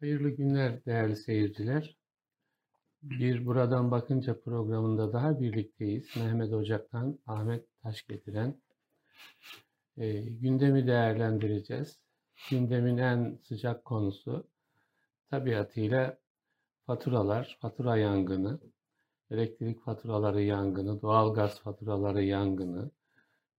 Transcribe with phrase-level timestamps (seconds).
[0.00, 1.96] Hayırlı günler değerli seyirciler.
[3.02, 6.16] Bir Buradan Bakınca programında daha birlikteyiz.
[6.16, 8.60] Mehmet Ocak'tan Ahmet Taş getiren
[9.96, 12.00] e, gündemi değerlendireceğiz.
[12.50, 14.48] Gündemin en sıcak konusu
[15.30, 16.18] tabiatıyla
[16.86, 18.60] faturalar, fatura yangını,
[19.30, 22.90] elektrik faturaları yangını, doğalgaz faturaları yangını,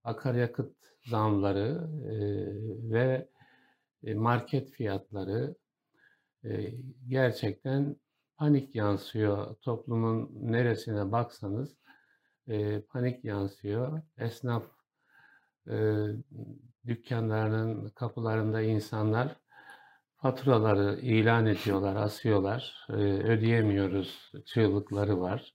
[0.04, 0.76] akaryakıt
[1.06, 2.16] zamları e,
[2.92, 3.28] ve
[4.04, 5.56] e, market fiyatları
[7.08, 7.96] gerçekten
[8.36, 9.54] panik yansıyor.
[9.54, 11.76] Toplumun neresine baksanız
[12.88, 14.02] panik yansıyor.
[14.18, 14.62] Esnaf
[16.86, 19.36] dükkanlarının kapılarında insanlar
[20.16, 22.86] faturaları ilan ediyorlar, asıyorlar.
[23.24, 25.54] Ödeyemiyoruz çığlıkları var.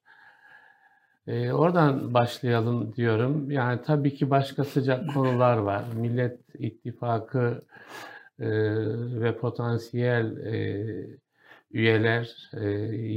[1.27, 3.51] Oradan başlayalım diyorum.
[3.51, 5.83] Yani tabii ki başka sıcak konular var.
[5.93, 7.61] Millet İttifakı
[8.39, 10.37] ve potansiyel
[11.71, 12.49] üyeler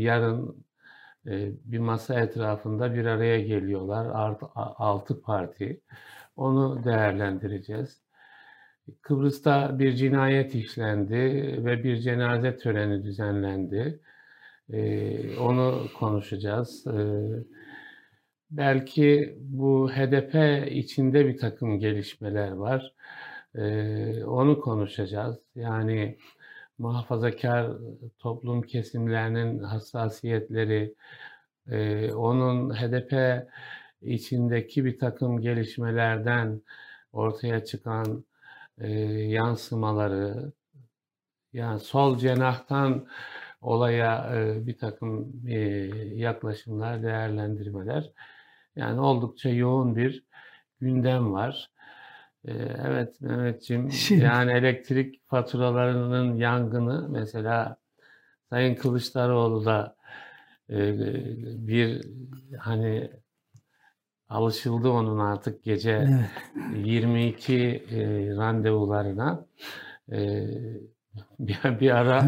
[0.02, 0.64] yarın
[1.64, 4.06] bir masa etrafında bir araya geliyorlar.
[4.54, 5.80] Altı parti.
[6.36, 8.02] Onu değerlendireceğiz.
[9.02, 11.14] Kıbrıs'ta bir cinayet işlendi
[11.64, 14.00] ve bir cenaze töreni düzenlendi.
[14.72, 16.86] E, onu konuşacağız.
[16.86, 16.98] E,
[18.50, 22.94] belki bu HDP içinde bir takım gelişmeler var.
[24.26, 25.38] Onu konuşacağız.
[25.54, 26.18] Yani
[26.78, 27.70] muhafazakar
[28.18, 30.94] toplum kesimlerinin hassasiyetleri,
[32.14, 33.44] onun HDP
[34.02, 36.62] içindeki bir takım gelişmelerden
[37.12, 38.24] ortaya çıkan
[38.78, 40.52] e, yansımaları,
[41.52, 43.06] yani sol cenahtan
[43.60, 44.32] olaya
[44.66, 45.32] bir takım
[46.14, 48.12] yaklaşımlar, değerlendirmeler.
[48.76, 50.24] Yani oldukça yoğun bir
[50.80, 51.70] gündem var.
[52.44, 52.52] E,
[52.86, 54.24] evet Mehmetciğim, Şimdi...
[54.24, 57.76] yani elektrik faturalarının yangını mesela
[58.50, 59.96] Sayın Kılıçdaroğlu da
[60.70, 60.98] e,
[61.66, 62.06] bir
[62.58, 63.10] hani
[64.28, 66.08] alışıldı onun artık gece
[66.70, 66.86] evet.
[66.86, 67.54] 22
[67.90, 68.00] e,
[68.36, 69.46] randevularına.
[70.12, 70.46] E,
[71.38, 72.24] bir, bir ara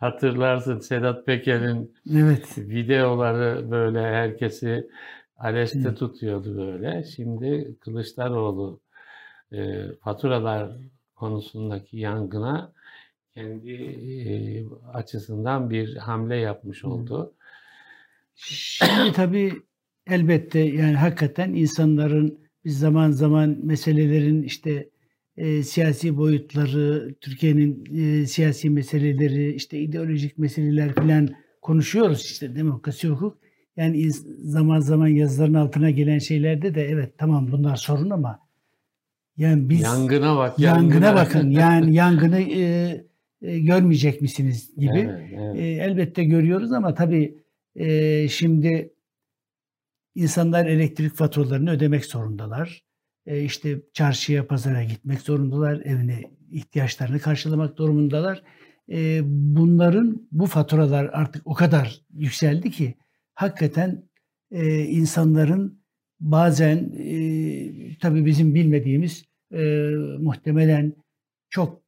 [0.00, 2.58] hatırlarsın Sedat Peker'in evet.
[2.58, 4.90] videoları böyle herkesi
[5.36, 5.98] areste evet.
[5.98, 7.04] tutuyordu böyle.
[7.04, 8.80] Şimdi Kılıçdaroğlu
[9.52, 10.70] e, faturalar
[11.14, 12.72] konusundaki yangına
[13.34, 17.34] kendi e, açısından bir hamle yapmış oldu.
[18.34, 19.52] Şimdi tabii
[20.06, 24.88] elbette yani hakikaten insanların biz zaman zaman meselelerin işte
[25.36, 31.28] e, siyasi boyutları, Türkiye'nin e, siyasi meseleleri, işte ideolojik meseleler falan
[31.62, 33.38] konuşuyoruz işte demokrasi hukuk.
[33.76, 38.45] Yani zaman zaman yazıların altına gelen şeylerde de evet tamam bunlar sorun ama
[39.36, 43.06] yani biz yangına bak yangına, yangına bakın yani yangını e,
[43.42, 45.56] e, görmeyecek misiniz gibi evet, evet.
[45.56, 47.38] E, elbette görüyoruz ama tabii
[47.74, 48.92] e, şimdi
[50.14, 52.84] insanlar elektrik faturalarını ödemek zorundalar.
[53.26, 55.80] E, işte çarşıya, pazara gitmek zorundalar.
[55.84, 58.42] Evine ihtiyaçlarını karşılamak durumundalar.
[58.90, 62.94] E, bunların bu faturalar artık o kadar yükseldi ki
[63.34, 64.08] hakikaten
[64.50, 65.80] e, insanların
[66.20, 67.14] bazen e,
[68.00, 70.92] tabii bizim bilmediğimiz e, muhtemelen
[71.50, 71.80] çok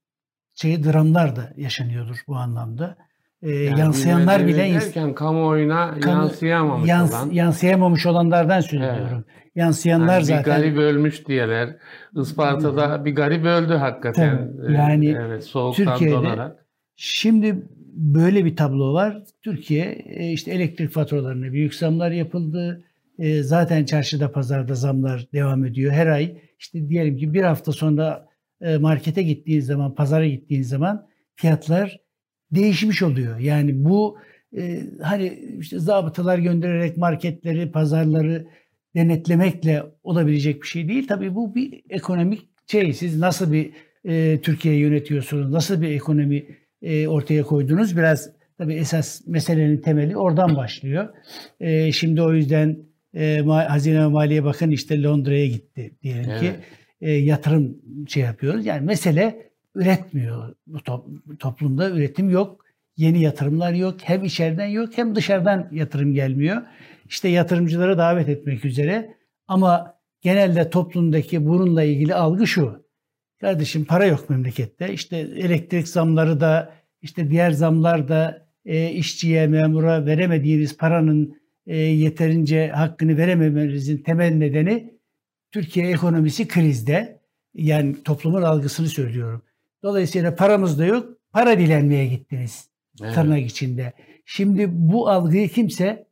[0.54, 2.96] şey dramlar da yaşanıyordur bu anlamda.
[3.42, 9.24] E, yani yansıyanlar bile derken kamuoyuna kamu, yansıyamamış yans, olan yansıyamamış olanlardan söylüyorum.
[9.24, 9.24] Evet.
[9.54, 11.76] Yansıyanlar yani bir zaten bir garip ölmüş diyeler.
[12.16, 14.52] Isparta'da bir garip öldü hakikaten.
[14.56, 16.64] Tabii, yani evet, soğuktan Türkiye'de, donarak.
[16.96, 17.62] Şimdi
[17.94, 19.22] böyle bir tablo var.
[19.42, 22.84] Türkiye e, işte elektrik faturalarına büyük zamlar yapıldı.
[23.18, 25.92] E, zaten çarşıda pazarda zamlar devam ediyor.
[25.92, 28.28] Her ay işte diyelim ki bir hafta sonra
[28.60, 32.00] e, markete gittiğin zaman, pazara gittiğin zaman fiyatlar
[32.50, 33.38] değişmiş oluyor.
[33.38, 34.18] Yani bu
[35.02, 38.46] hani işte zabıtalar göndererek marketleri, pazarları
[38.96, 41.06] denetlemekle olabilecek bir şey değil.
[41.08, 42.92] Tabii bu bir ekonomik şey.
[42.92, 43.70] Siz nasıl bir
[44.04, 45.50] e, Türkiye yönetiyorsunuz?
[45.50, 46.46] Nasıl bir ekonomi
[46.82, 47.96] e, ortaya koydunuz?
[47.96, 51.08] Biraz tabii esas meselenin temeli oradan başlıyor.
[51.60, 52.78] E, şimdi o yüzden
[53.14, 56.40] e, Hazine ve Maliye Bakanı işte Londra'ya gitti diyelim evet.
[56.40, 56.52] ki.
[57.00, 58.66] E, yatırım şey yapıyoruz.
[58.66, 60.55] Yani mesele üretmiyor.
[60.66, 61.06] Bu top,
[61.38, 62.64] toplumda üretim yok.
[62.96, 63.96] Yeni yatırımlar yok.
[64.02, 66.62] Hem içeriden yok hem dışarıdan yatırım gelmiyor.
[67.08, 69.14] İşte yatırımcıları davet etmek üzere.
[69.49, 72.88] Ama genelde toplumdaki bununla ilgili algı şu.
[73.40, 74.93] Kardeşim para yok memlekette.
[74.93, 76.72] İşte elektrik zamları da
[77.02, 81.37] işte diğer zamlar da e, işçiye, memura veremediğiniz paranın
[81.69, 84.94] e, yeterince hakkını verememenizin temel nedeni
[85.53, 87.19] Türkiye ekonomisi krizde.
[87.55, 89.43] Yani toplumun algısını söylüyorum.
[89.82, 91.19] Dolayısıyla paramız da yok.
[91.32, 92.69] Para dilenmeye gittiniz
[93.03, 93.15] Evet.
[93.15, 93.93] Tırnak içinde.
[94.25, 96.06] Şimdi bu algıyı kimse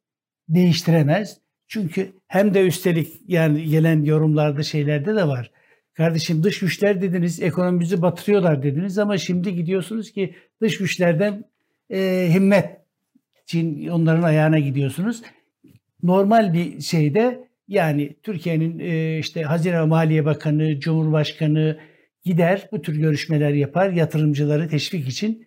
[0.49, 1.39] değiştiremez.
[1.69, 5.51] Çünkü hem de üstelik yani gelen yorumlarda şeylerde de var.
[5.95, 11.45] Kardeşim dış güçler dediniz, ekonomimizi batırıyorlar dediniz ama şimdi gidiyorsunuz ki dış güçlerden
[11.91, 12.81] e, himmet
[13.43, 15.23] için onların ayağına gidiyorsunuz.
[16.07, 21.79] Normal bir şeyde yani Türkiye'nin e, işte Hazine ve Maliye Bakanı, Cumhurbaşkanı
[22.25, 25.47] gider bu tür görüşmeler yapar, yatırımcıları teşvik için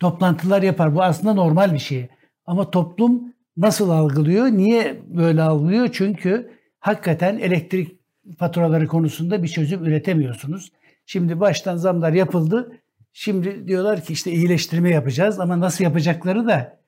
[0.00, 0.94] toplantılar yapar.
[0.94, 2.08] Bu aslında normal bir şey.
[2.46, 4.46] Ama toplum nasıl algılıyor?
[4.46, 5.88] Niye böyle algılıyor?
[5.92, 6.50] Çünkü
[6.80, 7.96] hakikaten elektrik
[8.38, 10.72] faturaları konusunda bir çözüm üretemiyorsunuz.
[11.06, 12.80] Şimdi baştan zamlar yapıldı.
[13.12, 16.80] Şimdi diyorlar ki işte iyileştirme yapacağız ama nasıl yapacakları da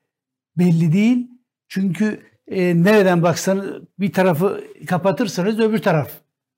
[0.59, 1.31] belli değil.
[1.69, 6.10] Çünkü e, nereden baksanız bir tarafı kapatırsanız öbür taraf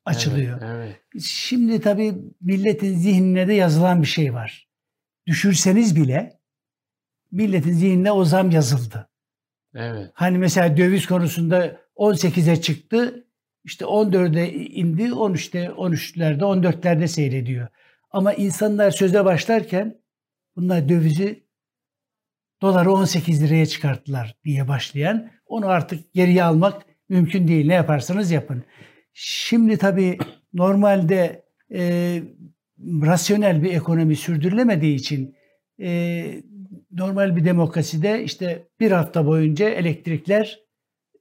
[0.04, 0.62] açılıyor.
[0.62, 1.22] Evet, evet.
[1.24, 4.68] Şimdi tabii milletin zihnine de yazılan bir şey var.
[5.26, 6.40] Düşürseniz bile
[7.32, 9.08] milletin zihnine o zam yazıldı.
[9.74, 10.10] Evet.
[10.14, 13.26] Hani mesela döviz konusunda 18'e çıktı.
[13.64, 17.68] İşte 14'e indi, 13'te, 13'lerde, 14'lerde seyrediyor.
[18.10, 20.00] Ama insanlar söze başlarken
[20.56, 21.44] bunlar dövizi
[22.62, 27.66] doları 18 liraya çıkarttılar diye başlayan onu artık geriye almak mümkün değil.
[27.66, 28.64] Ne yaparsanız yapın.
[29.12, 30.18] Şimdi tabii
[30.52, 32.22] normalde e,
[32.82, 35.36] rasyonel bir ekonomi sürdürülemediği için
[35.80, 36.42] e,
[36.92, 40.58] normal bir demokraside işte bir hafta boyunca elektrikler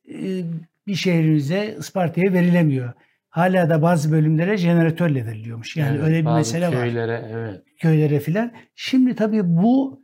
[0.09, 0.43] e,
[0.87, 2.93] bir şehrinize Isparta'ya verilemiyor.
[3.29, 5.77] Hala da bazı bölümlere jeneratörle veriliyormuş.
[5.77, 7.29] Yani evet, öyle bir mesele köylere, var.
[7.31, 7.63] Evet.
[7.77, 8.51] Köylere filan.
[8.75, 10.03] Şimdi tabii bu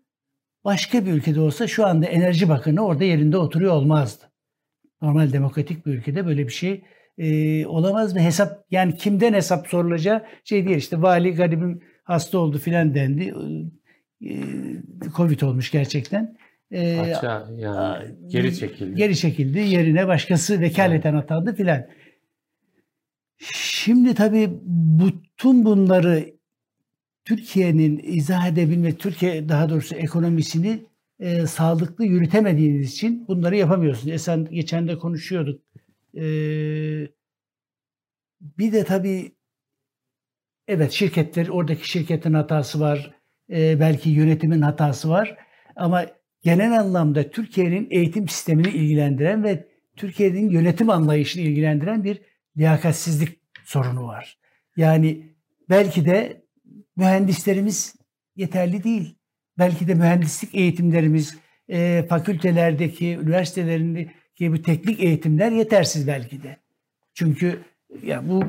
[0.65, 4.25] başka bir ülkede olsa şu anda Enerji Bakanı orada yerinde oturuyor olmazdı.
[5.01, 6.83] Normal demokratik bir ülkede böyle bir şey
[7.17, 10.77] e, olamaz ve hesap yani kimden hesap sorulacağı şey değil.
[10.77, 13.33] İşte vali garibim hasta oldu filan dendi.
[14.21, 14.33] E,
[15.15, 16.37] Covid olmuş gerçekten.
[16.71, 18.95] E, Açığa yani geri çekildi.
[18.95, 19.59] Geri çekildi.
[19.59, 21.85] Yerine başkası vekaleten atandı filan.
[23.53, 26.34] Şimdi tabii bütün bunları
[27.25, 30.85] Türkiye'nin izah edebilme, Türkiye daha doğrusu ekonomisini
[31.19, 34.13] e, sağlıklı yürütemediğiniz için bunları yapamıyorsunuz.
[34.13, 35.61] Esen geçen de konuşuyorduk.
[36.15, 36.23] E,
[38.41, 39.35] bir de tabii
[40.67, 43.15] evet şirketler, oradaki şirketin hatası var.
[43.49, 45.37] E, belki yönetimin hatası var.
[45.75, 46.05] Ama
[46.41, 52.21] genel anlamda Türkiye'nin eğitim sistemini ilgilendiren ve Türkiye'nin yönetim anlayışını ilgilendiren bir
[52.57, 54.37] liyakatsizlik sorunu var.
[54.77, 55.35] Yani
[55.69, 56.44] belki de
[56.95, 57.95] mühendislerimiz
[58.35, 59.15] yeterli değil.
[59.57, 61.37] Belki de mühendislik eğitimlerimiz,
[61.69, 66.57] e, fakültelerdeki, üniversitelerindeki bu teknik eğitimler yetersiz belki de.
[67.13, 67.59] Çünkü
[68.03, 68.43] ya bu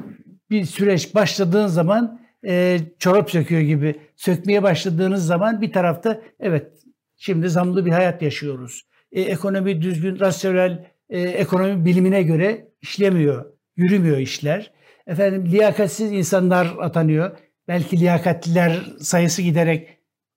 [0.51, 6.73] bir süreç başladığın zaman e, çorap söküyor gibi sökmeye başladığınız zaman bir tarafta evet
[7.17, 8.87] şimdi zamlı bir hayat yaşıyoruz.
[9.13, 14.73] E, ekonomi düzgün, rasyonel e, ekonomi bilimine göre işlemiyor, yürümüyor işler.
[15.07, 19.89] Efendim liyakatsiz insanlar atanıyor belki liyakatliler sayısı giderek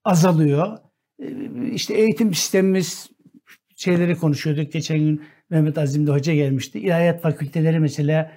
[0.03, 0.77] azalıyor.
[1.19, 1.27] Ee,
[1.73, 3.09] işte eğitim sistemimiz
[3.75, 4.71] şeyleri konuşuyorduk.
[4.73, 6.79] Geçen gün Mehmet Azim'de hoca gelmişti.
[6.79, 8.31] İlahiyat fakülteleri mesela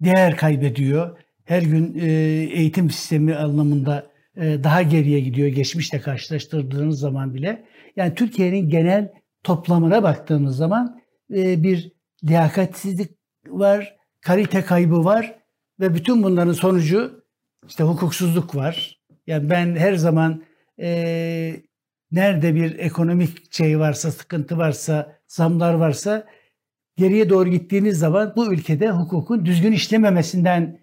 [0.00, 1.18] değer kaybediyor.
[1.44, 2.10] Her gün e,
[2.52, 4.06] eğitim sistemi anlamında
[4.36, 7.64] e, daha geriye gidiyor geçmişle karşılaştırdığınız zaman bile.
[7.96, 11.00] Yani Türkiye'nin genel toplamına baktığımız zaman
[11.34, 11.92] e, bir
[12.24, 13.10] liyakatsizlik
[13.46, 15.41] var, kalite kaybı var
[15.80, 17.24] ve bütün bunların sonucu
[17.68, 19.00] işte hukuksuzluk var.
[19.26, 20.42] Yani ben her zaman
[20.80, 21.56] e,
[22.12, 26.26] nerede bir ekonomik şey varsa, sıkıntı varsa, zamlar varsa
[26.96, 30.78] geriye doğru gittiğiniz zaman bu ülkede hukukun düzgün işlememesinden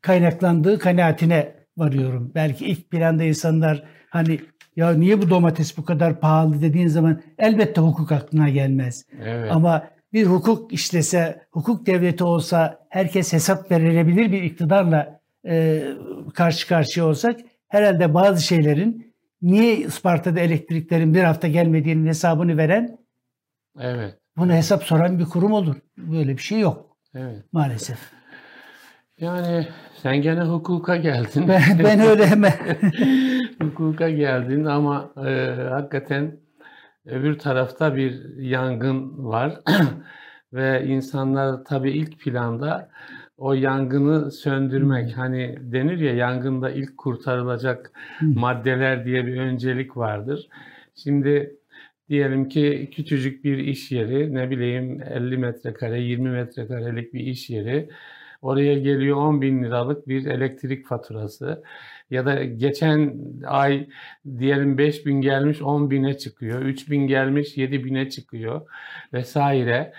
[0.00, 2.32] kaynaklandığı kanaatine varıyorum.
[2.34, 4.40] Belki ilk planda insanlar hani
[4.76, 9.06] ya niye bu domates bu kadar pahalı dediğin zaman elbette hukuk aklına gelmez.
[9.22, 9.52] Evet.
[9.52, 15.84] Ama bir hukuk işlese, hukuk devleti olsa, herkes hesap verilebilir bir iktidarla e,
[16.34, 22.98] karşı karşıya olsak herhalde bazı şeylerin niye Isparta'da elektriklerin bir hafta gelmediğinin hesabını veren
[23.80, 24.18] evet.
[24.36, 25.76] bunu hesap soran bir kurum olur.
[25.98, 26.96] Böyle bir şey yok.
[27.14, 27.44] Evet.
[27.52, 27.98] Maalesef.
[29.18, 29.68] Yani
[30.02, 31.48] sen gene hukuka geldin.
[31.48, 32.52] Ben, ben öyle hemen.
[33.62, 36.43] hukuka geldin ama e, hakikaten
[37.06, 39.60] Öbür tarafta bir yangın var
[40.52, 42.90] ve insanlar tabii ilk planda
[43.38, 45.06] o yangını söndürmek.
[45.06, 45.14] Hmm.
[45.14, 48.38] Hani denir ya yangında ilk kurtarılacak hmm.
[48.38, 50.48] maddeler diye bir öncelik vardır.
[50.94, 51.56] Şimdi
[52.08, 57.90] diyelim ki küçücük bir iş yeri, ne bileyim 50 metrekare, 20 metrekarelik bir iş yeri.
[58.42, 61.62] Oraya geliyor 10 bin liralık bir elektrik faturası.
[62.10, 63.88] Ya da geçen ay
[64.38, 68.60] diyelim 5 bin gelmiş 10 bine çıkıyor, 3 bin gelmiş 7 bine çıkıyor
[69.12, 69.92] vesaire.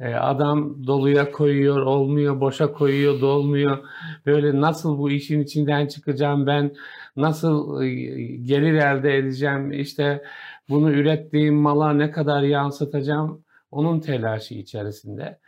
[0.00, 3.84] E, adam doluya koyuyor, olmuyor, boşa koyuyor, dolmuyor.
[4.26, 6.74] Böyle nasıl bu işin içinden çıkacağım ben,
[7.16, 7.88] nasıl e,
[8.36, 10.22] gelir elde edeceğim, işte
[10.68, 15.38] bunu ürettiğim mala ne kadar yansıtacağım onun telaşı içerisinde.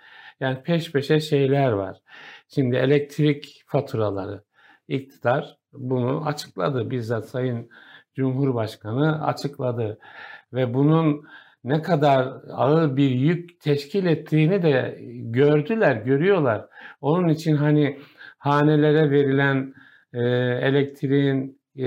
[0.41, 1.99] Yani peş peşe şeyler var.
[2.49, 4.43] Şimdi elektrik faturaları,
[4.88, 6.90] iktidar bunu açıkladı.
[6.90, 7.70] Bizzat Sayın
[8.14, 9.99] Cumhurbaşkanı açıkladı.
[10.52, 11.25] Ve bunun
[11.64, 16.66] ne kadar ağır bir yük teşkil ettiğini de gördüler, görüyorlar.
[17.00, 17.99] Onun için hani
[18.38, 19.75] hanelere verilen
[20.12, 20.20] e,
[20.68, 21.87] elektriğin e,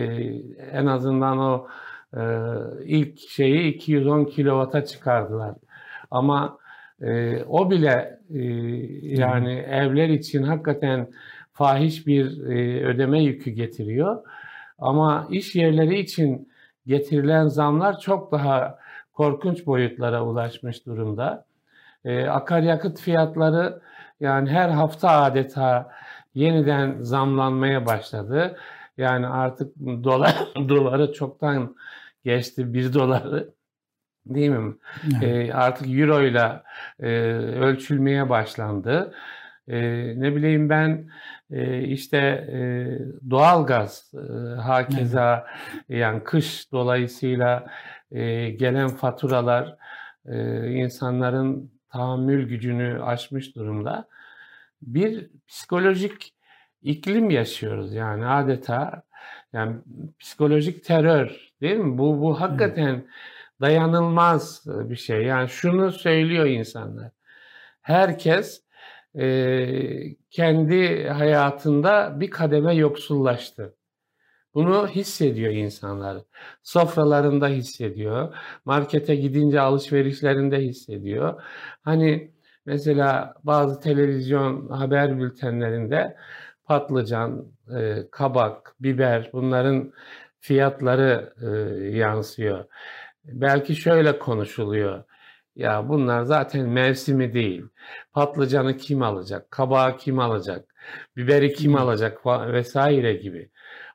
[0.71, 1.67] en azından o
[2.13, 2.21] e,
[2.85, 5.55] ilk şeyi 210 kilovata çıkardılar.
[6.11, 6.57] Ama
[7.01, 8.41] e, o bile e,
[9.01, 11.07] yani evler için hakikaten
[11.61, 14.23] fahiş bir e, ödeme yükü getiriyor.
[14.79, 16.49] Ama iş yerleri için
[16.85, 18.79] getirilen zamlar çok daha
[19.13, 21.45] korkunç boyutlara ulaşmış durumda.
[22.05, 23.81] E, akaryakıt fiyatları
[24.19, 25.91] yani her hafta adeta
[26.33, 28.57] yeniden zamlanmaya başladı.
[28.97, 30.35] Yani artık dolar
[30.69, 31.75] doları çoktan
[32.23, 33.49] geçti bir doları
[34.25, 34.75] değil mi?
[35.23, 35.49] Evet.
[35.49, 36.61] E, artık euro ile
[37.59, 39.13] ölçülmeye başlandı.
[39.67, 39.79] E,
[40.21, 41.09] ne bileyim ben
[41.51, 42.59] e, işte e,
[43.29, 45.47] doğalgaz e, hakeza
[45.89, 47.67] yani kış dolayısıyla
[48.11, 49.77] e, gelen faturalar
[50.25, 54.07] e, insanların tahammül gücünü aşmış durumda.
[54.81, 56.33] Bir psikolojik
[56.83, 59.03] iklim yaşıyoruz yani adeta
[59.53, 59.75] yani
[60.19, 61.97] psikolojik terör değil mi?
[61.97, 63.05] Bu bu hakikaten evet.
[63.61, 65.23] dayanılmaz bir şey.
[65.23, 67.11] Yani şunu söylüyor insanlar.
[67.81, 68.63] Herkes
[69.19, 73.75] e, kendi hayatında bir kademe yoksullaştı.
[74.53, 76.17] Bunu hissediyor insanlar.
[76.63, 78.35] Sofralarında hissediyor.
[78.65, 81.43] Markete gidince alışverişlerinde hissediyor.
[81.81, 82.31] Hani
[82.65, 86.17] mesela bazı televizyon haber bültenlerinde
[86.65, 87.45] patlıcan,
[87.77, 89.93] e, kabak, biber bunların
[90.39, 91.47] fiyatları e,
[91.97, 92.65] yansıyor.
[93.25, 95.03] Belki şöyle konuşuluyor.
[95.55, 97.65] Ya bunlar zaten mevsimi değil.
[98.13, 99.51] Patlıcanı kim alacak?
[99.51, 100.65] Kabağı kim alacak?
[101.17, 102.25] Biberi kim alacak?
[102.25, 103.49] Vesaire gibi.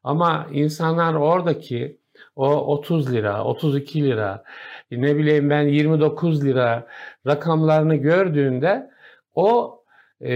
[0.05, 1.99] Ama insanlar oradaki
[2.37, 4.45] o 30 lira, 32 lira,
[4.91, 6.87] ne bileyim ben 29 lira
[7.27, 8.91] rakamlarını gördüğünde
[9.35, 9.81] o
[10.21, 10.35] e,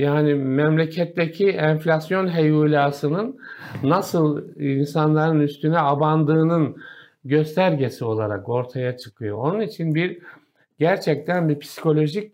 [0.00, 3.38] yani memleketteki enflasyon heyulasının
[3.82, 6.76] nasıl insanların üstüne abandığının
[7.24, 9.38] göstergesi olarak ortaya çıkıyor.
[9.38, 10.18] Onun için bir
[10.78, 12.32] gerçekten bir psikolojik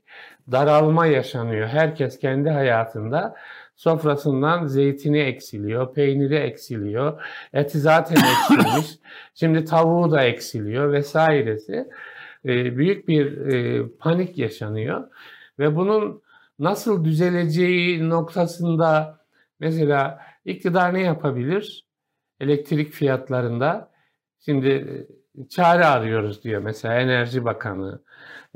[0.52, 1.68] daralma yaşanıyor.
[1.68, 3.36] Herkes kendi hayatında
[3.76, 8.98] sofrasından zeytini eksiliyor, peyniri eksiliyor, eti zaten eksilmiş,
[9.34, 11.88] şimdi tavuğu da eksiliyor vesairesi.
[12.44, 15.08] E, büyük bir e, panik yaşanıyor
[15.58, 16.22] ve bunun
[16.58, 19.20] nasıl düzeleceği noktasında
[19.60, 21.86] mesela iktidar ne yapabilir?
[22.40, 23.90] Elektrik fiyatlarında
[24.44, 28.00] şimdi e, çare arıyoruz diyor mesela Enerji Bakanı.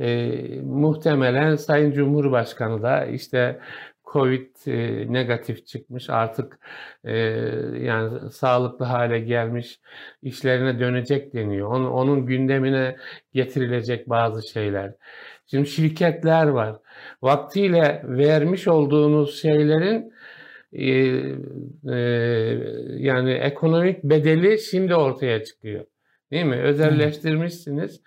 [0.03, 0.31] E,
[0.63, 3.61] muhtemelen Sayın Cumhurbaşkanı da işte
[4.13, 6.59] Covid e, negatif çıkmış artık
[7.05, 7.17] e,
[7.81, 9.81] yani sağlıklı hale gelmiş
[10.23, 11.69] işlerine dönecek deniyor.
[11.69, 12.97] Onun, onun gündemine
[13.35, 14.93] getirilecek bazı şeyler.
[15.47, 16.77] Şimdi şirketler var.
[17.23, 20.13] Vaktiyle vermiş olduğunuz şeylerin
[20.73, 20.87] e,
[21.93, 21.99] e,
[22.97, 25.85] yani ekonomik bedeli şimdi ortaya çıkıyor.
[26.31, 26.57] Değil mi?
[26.57, 28.01] Özelleştirmişsiniz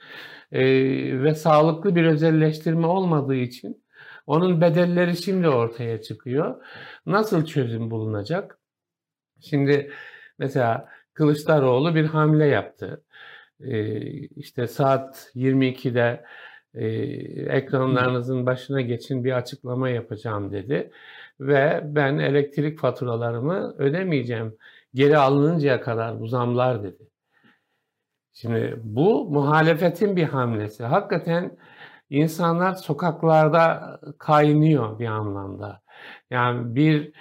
[0.55, 3.83] e, ve sağlıklı bir özelleştirme olmadığı için
[4.27, 6.63] onun bedelleri şimdi ortaya çıkıyor.
[7.05, 8.59] Nasıl çözüm bulunacak?
[9.41, 9.91] Şimdi
[10.39, 13.03] mesela Kılıçdaroğlu bir hamle yaptı.
[13.59, 14.00] Ee,
[14.35, 16.25] işte saat 22'de
[16.74, 16.88] e,
[17.57, 20.91] ekranlarınızın başına geçin bir açıklama yapacağım dedi.
[21.39, 24.57] Ve ben elektrik faturalarımı ödemeyeceğim.
[24.93, 27.03] Geri alınıncaya kadar bu zamlar dedi.
[28.36, 30.84] Şimdi bu muhalefetin bir hamlesi.
[30.84, 31.58] Hakikaten
[32.10, 35.82] insanlar sokaklarda kaynıyor bir anlamda.
[36.30, 37.12] Yani bir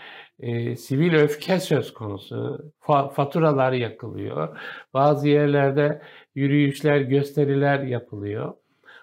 [0.40, 2.64] e, sivil öfke söz konusu.
[2.80, 4.59] Fa- faturalar yakılıyor.
[4.94, 6.02] Bazı yerlerde
[6.35, 8.54] yürüyüşler, gösteriler yapılıyor.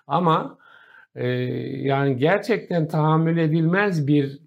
[0.08, 0.58] Ama
[1.16, 1.28] e,
[1.88, 4.40] yani gerçekten tahammül edilmez bir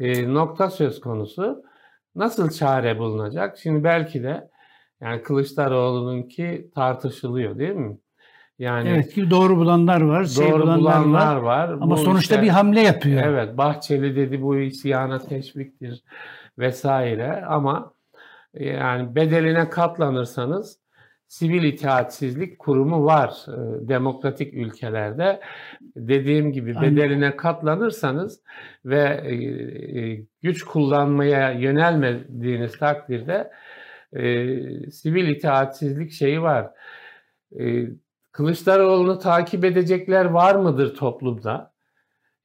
[0.00, 1.62] e, nokta söz konusu.
[2.14, 3.58] Nasıl çare bulunacak?
[3.58, 4.50] Şimdi belki de
[5.00, 7.98] yani Kılıçdaroğlu'nunki tartışılıyor değil mi?
[8.58, 11.68] Yani evet ki doğru bulanlar var, şey doğru bulanlar, bulanlar var.
[11.68, 11.68] var.
[11.68, 13.22] Ama bu sonuçta işte, bir hamle yapıyor.
[13.24, 16.02] Evet, Bahçeli dedi bu isyana teşviktir
[16.58, 17.92] vesaire ama
[18.54, 20.80] yani bedeline katlanırsanız
[21.28, 25.40] sivil itaatsizlik kurumu var e, demokratik ülkelerde.
[25.96, 26.96] Dediğim gibi Aynen.
[26.96, 28.42] bedeline katlanırsanız
[28.84, 29.34] ve e,
[30.00, 33.50] e, güç kullanmaya yönelmediğiniz takdirde
[34.12, 36.70] e, sivil itaatsizlik şeyi var.
[37.60, 37.86] E,
[38.32, 41.74] Kılıçdaroğlu'nu takip edecekler var mıdır toplumda?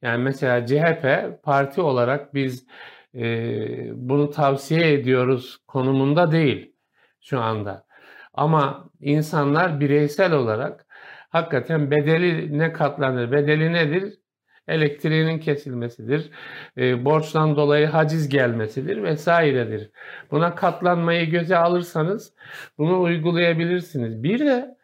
[0.02, 1.06] Yani mesela CHP
[1.42, 2.66] parti olarak biz
[3.14, 3.28] e,
[4.08, 6.72] bunu tavsiye ediyoruz konumunda değil
[7.20, 7.86] şu anda.
[8.34, 10.86] Ama insanlar bireysel olarak
[11.30, 13.32] hakikaten bedeli ne katlanır?
[13.32, 14.18] Bedeli nedir?
[14.68, 16.30] Elektriğinin kesilmesidir,
[16.78, 19.90] e, borçtan dolayı haciz gelmesidir vesairedir.
[20.30, 22.32] Buna katlanmayı göze alırsanız
[22.78, 24.22] bunu uygulayabilirsiniz.
[24.22, 24.76] Bir de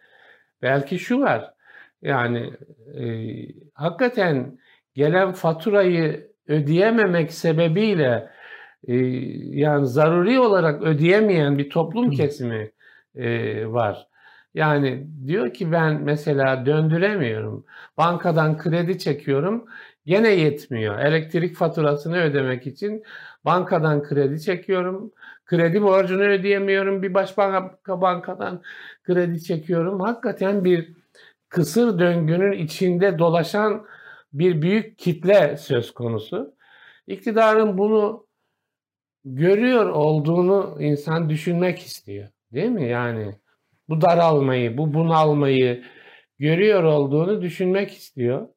[0.62, 1.54] belki şu var,
[2.02, 2.52] yani
[2.94, 3.04] e,
[3.74, 4.58] hakikaten
[4.94, 8.28] gelen faturayı ödeyememek sebebiyle
[8.88, 8.94] e,
[9.60, 12.70] yani zaruri olarak ödeyemeyen bir toplum kesimi
[13.14, 14.06] e, var.
[14.54, 17.66] Yani diyor ki ben mesela döndüremiyorum.
[17.96, 19.66] Bankadan kredi çekiyorum.
[20.06, 20.98] Gene yetmiyor.
[20.98, 23.02] Elektrik faturasını ödemek için
[23.44, 25.12] bankadan kredi çekiyorum.
[25.44, 27.02] Kredi borcunu ödeyemiyorum.
[27.02, 28.62] Bir başka bankadan
[29.04, 30.00] kredi çekiyorum.
[30.00, 30.92] Hakikaten bir
[31.48, 33.86] kısır döngünün içinde dolaşan
[34.32, 36.54] bir büyük kitle söz konusu.
[37.06, 38.26] İktidarın bunu
[39.24, 42.28] görüyor olduğunu insan düşünmek istiyor.
[42.52, 42.88] Değil mi?
[42.88, 43.34] Yani
[43.92, 45.82] bu daralmayı, bu bunalmayı
[46.38, 48.48] görüyor olduğunu düşünmek istiyor.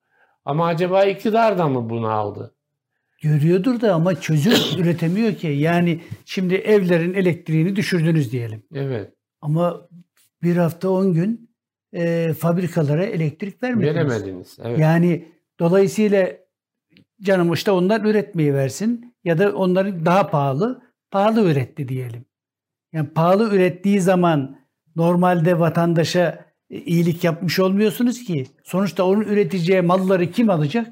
[0.45, 2.55] Ama acaba iktidar da mı bunu aldı?
[3.21, 5.47] Görüyordur da ama çözüm üretemiyor ki.
[5.47, 8.63] Yani şimdi evlerin elektriğini düşürdünüz diyelim.
[8.73, 9.13] Evet.
[9.41, 9.87] Ama
[10.43, 11.49] bir hafta on gün
[11.93, 13.95] e, fabrikalara elektrik vermediniz.
[13.95, 14.57] Veremediniz.
[14.63, 14.79] Evet.
[14.79, 15.25] Yani
[15.59, 16.29] dolayısıyla
[17.21, 22.25] canım işte onlar üretmeyi versin ya da onları daha pahalı, pahalı üretti diyelim.
[22.93, 24.64] Yani pahalı ürettiği zaman
[24.95, 28.45] normalde vatandaşa e, iyilik yapmış olmuyorsunuz ki.
[28.63, 30.87] Sonuçta onun üreteceği malları kim alacak?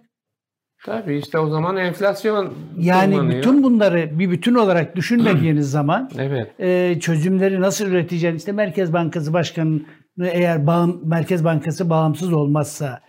[0.85, 3.37] Tabii işte o zaman enflasyon Yani kullanıyor.
[3.37, 6.59] bütün bunları bir bütün olarak düşünmediğiniz zaman evet.
[6.59, 9.81] e, çözümleri nasıl üreteceğiniz işte Merkez Bankası Başkanı
[10.21, 13.01] eğer bağım, Merkez Bankası bağımsız olmazsa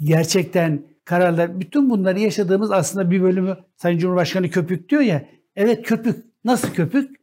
[0.00, 6.24] gerçekten kararlar bütün bunları yaşadığımız aslında bir bölümü Sayın Cumhurbaşkanı köpük diyor ya evet köpük
[6.44, 7.16] nasıl köpük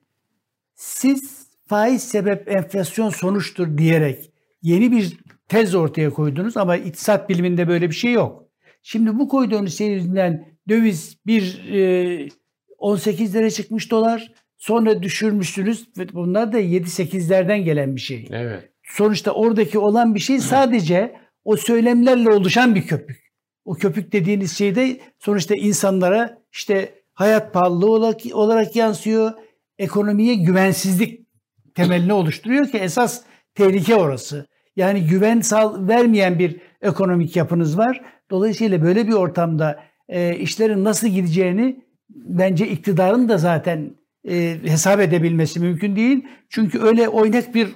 [0.75, 1.34] siz
[1.67, 7.95] faiz sebep enflasyon sonuçtur diyerek yeni bir tez ortaya koydunuz ama iktisat biliminde böyle bir
[7.95, 8.45] şey yok.
[8.83, 12.29] Şimdi bu koyduğunuz şey yüzünden döviz bir e,
[12.77, 18.27] 18 lira çıkmış dolar sonra düşürmüşsünüz ve bunlar da 7-8'lerden gelen bir şey.
[18.31, 18.69] Evet.
[18.83, 23.25] Sonuçta oradaki olan bir şey sadece o söylemlerle oluşan bir köpük.
[23.65, 29.31] O köpük dediğiniz şey de sonuçta insanlara işte hayat pahalılığı olarak, olarak yansıyor
[29.77, 31.24] ekonomiye güvensizlik
[31.75, 33.21] temelini oluşturuyor ki esas
[33.55, 34.47] tehlike orası.
[34.75, 38.01] Yani güven sağ, vermeyen bir ekonomik yapınız var.
[38.31, 43.95] Dolayısıyla böyle bir ortamda e, işlerin nasıl gideceğini bence iktidarın da zaten
[44.29, 46.25] e, hesap edebilmesi mümkün değil.
[46.49, 47.69] Çünkü öyle oynak bir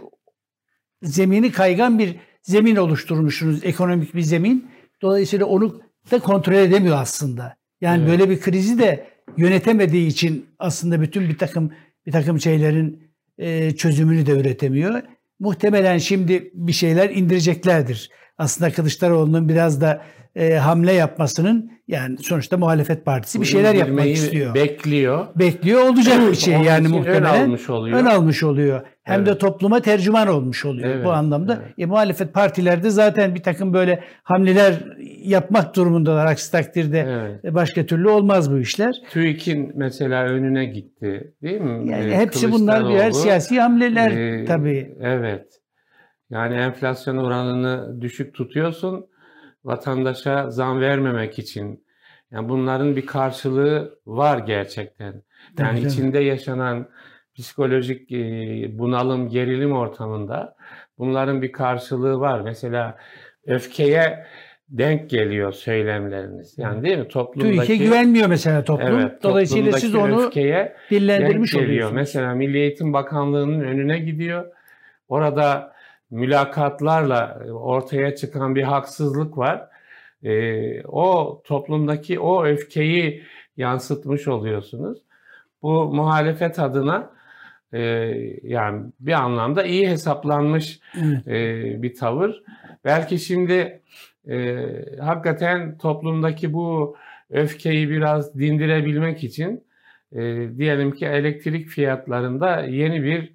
[1.04, 4.70] zemini kaygan bir zemin oluşturmuşsunuz, ekonomik bir zemin.
[5.02, 5.82] Dolayısıyla onu
[6.12, 7.56] da kontrol edemiyor aslında.
[7.82, 8.12] Yani evet.
[8.12, 9.08] böyle bir krizi de
[9.38, 11.72] yönetemediği için aslında bütün bir takım
[12.06, 13.09] bir takım şeylerin
[13.40, 15.02] e, çözümünü de üretemiyor.
[15.40, 18.10] Muhtemelen şimdi bir şeyler indireceklerdir.
[18.38, 20.02] Aslında Kılıçdaroğlu'nun biraz da
[20.36, 24.56] e, hamle yapmasının yani sonuçta muhalefet partisi bir şeyler yapmak istiyor.
[24.56, 25.28] Bekliyor.
[25.36, 27.36] Bekliyor olacak bir şey yani muhtemelen.
[27.36, 28.00] Ön almış oluyor.
[28.00, 28.82] Ön almış oluyor.
[29.10, 29.28] Hem evet.
[29.28, 31.60] de topluma tercüman olmuş oluyor evet, bu anlamda.
[31.64, 31.74] Evet.
[31.78, 34.74] E, muhalefet partilerde zaten bir takım böyle hamleler
[35.24, 36.26] yapmak durumundalar.
[36.26, 37.46] Aksi takdirde evet.
[37.46, 38.96] E, başka türlü olmaz bu işler.
[39.12, 41.92] TÜİK'in mesela önüne gitti değil mi?
[41.92, 44.96] Yani ee, hepsi bunlar birer siyasi hamleler ee, tabii.
[45.02, 45.46] Evet.
[46.30, 49.06] Yani enflasyon oranını düşük tutuyorsun
[49.64, 51.84] vatandaşa zam vermemek için.
[52.32, 55.24] Yani bunların bir karşılığı var gerçekten.
[55.60, 56.88] Yani evet, içinde yaşanan
[57.40, 58.10] psikolojik
[58.80, 60.56] bunalım, gerilim ortamında
[60.98, 62.42] bunların bir karşılığı var.
[62.42, 62.98] Mesela
[63.46, 64.26] öfkeye
[64.70, 66.58] denk geliyor söylemleriniz.
[66.58, 67.08] Yani değil mi?
[67.08, 69.00] Toplumdaki TÜİK'e güvenmiyor mesela toplum.
[69.00, 70.32] Evet, Dolayısıyla siz onu
[70.90, 71.96] dillendirmiş oluyorsunuz.
[71.96, 74.46] Mesela Milli Eğitim Bakanlığı'nın önüne gidiyor.
[75.10, 75.74] Orada
[76.12, 79.68] mülakatlarla ortaya çıkan bir haksızlık var.
[80.24, 83.24] E, o toplumdaki o öfkeyi
[83.58, 85.00] yansıtmış oluyorsunuz.
[85.62, 87.19] Bu muhalefet adına
[87.74, 87.80] e,
[88.44, 90.80] yani bir anlamda iyi hesaplanmış
[91.28, 91.34] e,
[91.82, 92.44] bir tavır.
[92.86, 93.82] Belki şimdi
[94.30, 94.66] e,
[95.02, 96.98] hakikaten toplumdaki bu
[97.30, 99.64] öfkeyi biraz dindirebilmek için
[100.12, 103.34] e, diyelim ki elektrik fiyatlarında yeni bir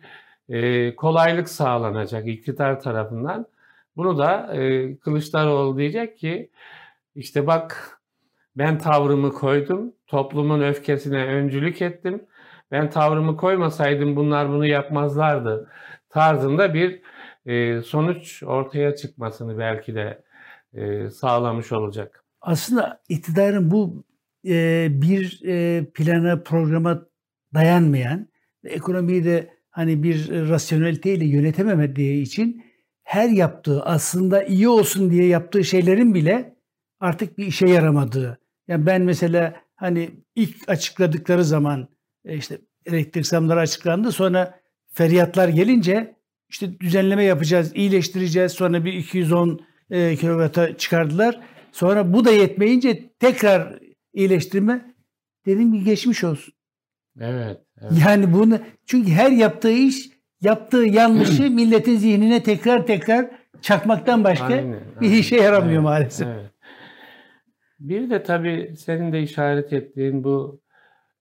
[0.48, 3.46] e, kolaylık sağlanacak iktidar tarafından.
[3.96, 6.50] Bunu da e, Kılıçdaroğlu diyecek ki
[7.14, 7.98] işte bak
[8.56, 12.22] ben tavrımı koydum, toplumun öfkesine öncülük ettim.
[12.70, 15.70] Ben tavrımı koymasaydım bunlar bunu yapmazlardı
[16.08, 17.00] tarzında bir
[17.46, 20.22] e, sonuç ortaya çıkmasını belki de
[20.74, 22.24] e, sağlamış olacak.
[22.40, 24.04] Aslında iktidarın bu
[24.46, 27.06] e, bir e, plana, programa
[27.54, 28.28] dayanmayan
[28.64, 32.64] ve ekonomiyi de hani bir rasyoneliteyle yönetememediği için
[33.02, 36.56] her yaptığı aslında iyi olsun diye yaptığı şeylerin bile
[37.00, 38.38] artık bir işe yaramadığı.
[38.68, 41.88] Yani ben mesela hani ilk açıkladıkları zaman
[42.24, 44.60] işte elektrik zamları açıklandı sonra
[44.92, 46.14] feryatlar gelince
[46.48, 48.52] işte düzenleme yapacağız, iyileştireceğiz.
[48.52, 49.60] Sonra bir 210
[49.90, 51.40] e, kilovata çıkardılar.
[51.72, 53.78] Sonra bu da yetmeyince tekrar
[54.12, 54.94] iyileştirme
[55.46, 56.54] dedim ki geçmiş olsun.
[57.20, 57.92] Evet, evet.
[58.06, 60.10] Yani bunu çünkü her yaptığı iş
[60.40, 63.30] yaptığı yanlışı milletin zihnine tekrar tekrar
[63.62, 66.28] çakmaktan başka aynen, bir işe yaramıyor evet, maalesef.
[66.28, 66.50] Evet.
[67.80, 70.60] Bir de tabii senin de işaret ettiğin bu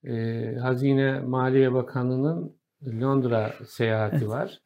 [0.04, 2.56] e, Hazine Maliye Bakanı'nın
[3.00, 4.60] Londra seyahati var.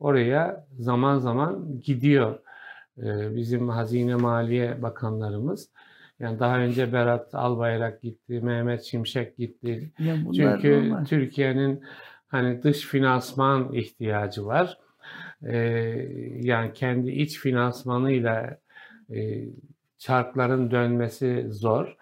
[0.00, 2.38] Oraya zaman zaman gidiyor
[2.98, 5.70] e, bizim Hazine Maliye Bakanlarımız.
[6.20, 9.92] Yani daha önce Berat Albayrak gitti, Mehmet Şimşek gitti.
[10.36, 11.84] Çünkü Türkiye'nin
[12.28, 14.78] hani dış finansman ihtiyacı var.
[15.46, 15.56] Ee,
[16.42, 18.58] yani kendi iç finansmanıyla
[19.14, 19.44] e,
[19.98, 21.96] çarkların dönmesi zor.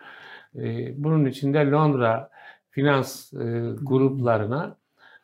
[0.57, 2.31] E, bunun için de Londra
[2.79, 3.37] finans e,
[3.83, 4.77] gruplarına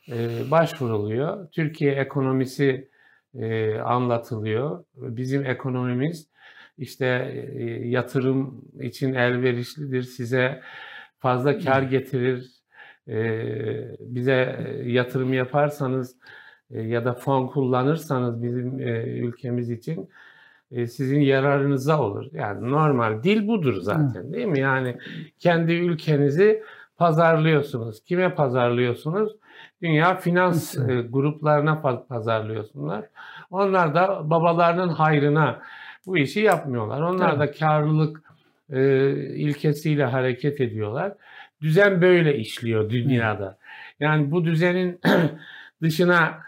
[0.09, 1.49] e, başvuruluyor.
[1.51, 2.89] Türkiye ekonomisi
[3.35, 4.85] e, anlatılıyor.
[4.97, 6.27] Bizim ekonomimiz
[6.79, 7.07] işte
[7.57, 10.61] e, yatırım için elverişlidir, size
[11.19, 12.51] fazla kar getirir,
[13.09, 13.17] e,
[14.01, 16.17] bize yatırım yaparsanız
[16.71, 20.09] e, ya da fon kullanırsanız bizim e, ülkemiz için
[20.71, 22.27] e, sizin yararınıza olur.
[22.33, 24.61] Yani normal dil budur zaten değil mi?
[24.61, 24.97] Yani
[25.39, 26.63] kendi ülkenizi
[26.97, 28.05] pazarlıyorsunuz.
[28.05, 29.33] Kime pazarlıyorsunuz?
[29.83, 33.05] Dünya finans e, gruplarına pazarlıyorsunuz.
[33.51, 35.61] Onlar da babalarının hayrına
[36.07, 37.01] bu işi yapmıyorlar.
[37.01, 37.41] Onlar Tabii.
[37.41, 38.23] da karlılık
[38.71, 41.13] e, ilkesiyle hareket ediyorlar.
[41.61, 43.59] Düzen böyle işliyor dünyada.
[44.01, 45.01] Yani bu düzenin
[45.83, 46.39] dışına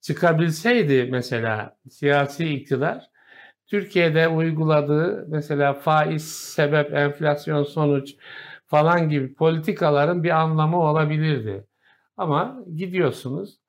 [0.00, 3.10] çıkabilseydi mesela siyasi iktidar
[3.66, 8.14] Türkiye'de uyguladığı mesela faiz sebep enflasyon sonuç
[8.74, 11.66] falan gibi politikaların bir anlamı olabilirdi.
[12.16, 13.60] Ama gidiyorsunuz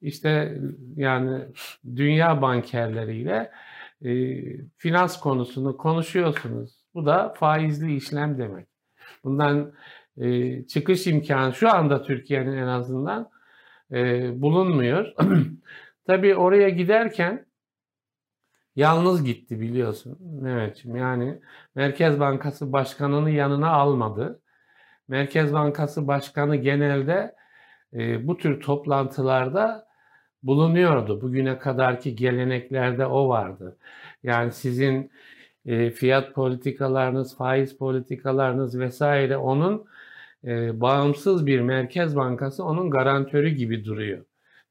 [0.00, 0.58] işte
[0.96, 1.42] yani
[1.96, 3.50] dünya bankerleriyle
[4.04, 4.10] e,
[4.76, 6.84] finans konusunu konuşuyorsunuz.
[6.94, 8.68] Bu da faizli işlem demek.
[9.24, 9.72] Bundan
[10.16, 13.30] e, çıkış imkanı şu anda Türkiye'nin en azından
[13.92, 15.14] e, bulunmuyor.
[16.06, 17.46] Tabii oraya giderken
[18.76, 20.96] yalnız gitti biliyorsun Mehmetciğim.
[20.96, 21.40] Yani
[21.74, 24.40] Merkez Bankası Başkanı'nı yanına almadı.
[25.08, 27.34] Merkez Bankası Başkanı genelde
[27.94, 29.86] e, bu tür toplantılarda
[30.42, 31.20] bulunuyordu.
[31.22, 33.76] Bugüne kadarki geleneklerde o vardı.
[34.22, 35.10] Yani sizin
[35.66, 39.84] e, fiyat politikalarınız, faiz politikalarınız vesaire onun
[40.44, 44.24] e, bağımsız bir merkez bankası onun garantörü gibi duruyor.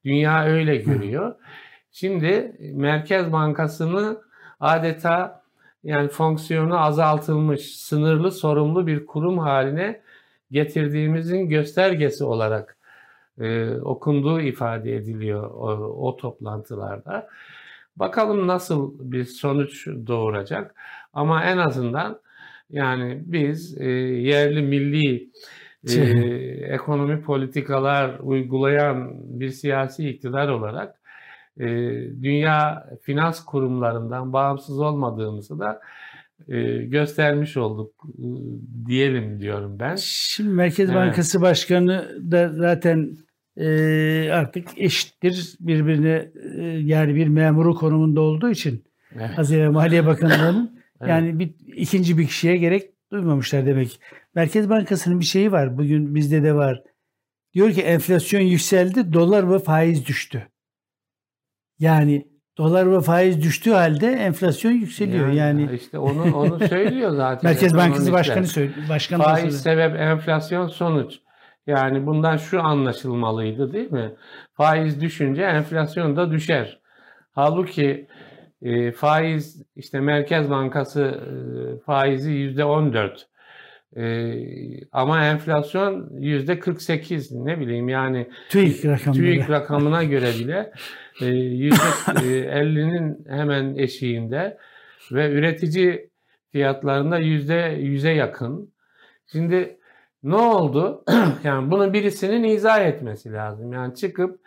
[0.06, 1.36] Dünya öyle görüyor.
[1.92, 4.22] Şimdi Merkez Bankası'nı
[4.60, 5.44] adeta
[5.84, 10.02] yani fonksiyonu azaltılmış, sınırlı sorumlu bir kurum haline
[10.54, 12.78] getirdiğimizin göstergesi olarak
[13.42, 15.68] e, okunduğu ifade ediliyor o,
[16.08, 17.28] o toplantılarda.
[17.96, 20.76] Bakalım nasıl bir sonuç doğuracak.
[21.14, 22.20] Ama en azından
[22.70, 25.30] yani biz e, yerli milli
[25.90, 26.02] e,
[26.74, 30.96] ekonomi politikalar uygulayan bir siyasi iktidar olarak
[31.60, 31.66] e,
[32.24, 35.82] dünya finans kurumlarından bağımsız olmadığımızı da
[36.88, 38.26] göstermiş olduk e,
[38.86, 39.96] diyelim diyorum ben.
[40.00, 40.96] Şimdi Merkez evet.
[40.96, 43.18] Bankası Başkanı da zaten
[43.58, 48.84] e, artık eşittir birbirine e, yani bir memuru konumunda olduğu için
[49.16, 49.30] evet.
[49.38, 51.10] Hazine Maliye Bakanlığı'nın evet.
[51.10, 54.00] yani bir ikinci bir kişiye gerek duymamışlar demek.
[54.36, 55.78] Merkez Bankası'nın bir şeyi var.
[55.78, 56.84] Bugün bizde de var.
[57.54, 60.48] Diyor ki enflasyon yükseldi, dolar ve faiz düştü.
[61.80, 65.28] Yani dolar ve faiz düştüğü halde enflasyon yükseliyor.
[65.28, 67.52] Yani, yani işte onu onu söylüyor zaten.
[67.52, 68.90] Merkez Bankası Başkanı söylüyor.
[68.90, 69.88] Başkan faiz söylüyor.
[69.88, 71.20] sebep enflasyon sonuç.
[71.68, 74.14] Yani bundan şu anlaşılmalıydı değil mi?
[74.54, 76.80] Faiz düşünce enflasyon da düşer.
[77.32, 78.08] Halbuki
[78.62, 83.28] e, faiz işte Merkez Bankası e, faizi yüzde 14
[83.98, 84.34] Ee,
[84.92, 88.82] ama enflasyon yüzde 48 ne bileyim yani TÜİK,
[89.14, 90.72] TÜİK rakamına göre bile
[91.22, 91.78] e, yüzde
[92.08, 94.58] 50'nin hemen eşiğinde
[95.12, 96.10] ve üretici
[96.52, 98.74] fiyatlarında yüzde yüze yakın.
[99.32, 99.78] Şimdi
[100.24, 101.04] ne oldu?
[101.44, 103.74] yani bunu birisinin izah etmesi lazım.
[103.74, 104.40] Yani çıkıp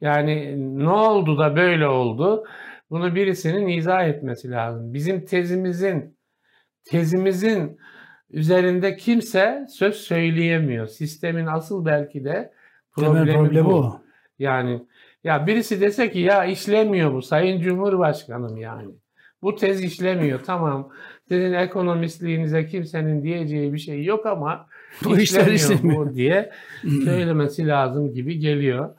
[0.00, 2.44] yani ne oldu da böyle oldu?
[2.90, 4.94] Bunu birisinin izah etmesi lazım.
[4.94, 6.18] Bizim tezimizin
[6.84, 7.78] tezimizin
[8.34, 10.86] üzerinde kimse söz söyleyemiyor.
[10.86, 12.52] Sistemin asıl belki de
[12.92, 13.70] problemi, problemi bu.
[13.70, 14.00] bu.
[14.38, 14.86] Yani
[15.24, 18.94] ya birisi dese ki ya işlemiyor bu Sayın Cumhurbaşkanım yani.
[19.42, 20.90] Bu tez işlemiyor tamam.
[21.28, 24.66] Sizin ekonomistliğinize kimsenin diyeceği bir şey yok ama
[25.04, 26.50] bu işler işlemiyor bu diye
[27.04, 28.94] söylemesi lazım gibi geliyor.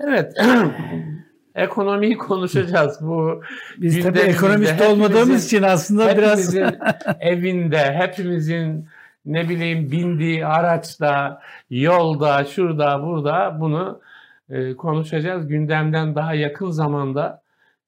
[0.00, 0.32] Evet.
[1.54, 3.42] ekonomiyi konuşacağız bu.
[3.78, 6.56] Biz tabii ekonomist olmadığımız için aslında biraz
[7.20, 8.88] evinde, hepimizin
[9.24, 14.00] ne bileyim bindiği araçta, yolda, şurada, burada bunu
[14.50, 15.48] e, konuşacağız.
[15.48, 17.42] Gündemden daha yakın zamanda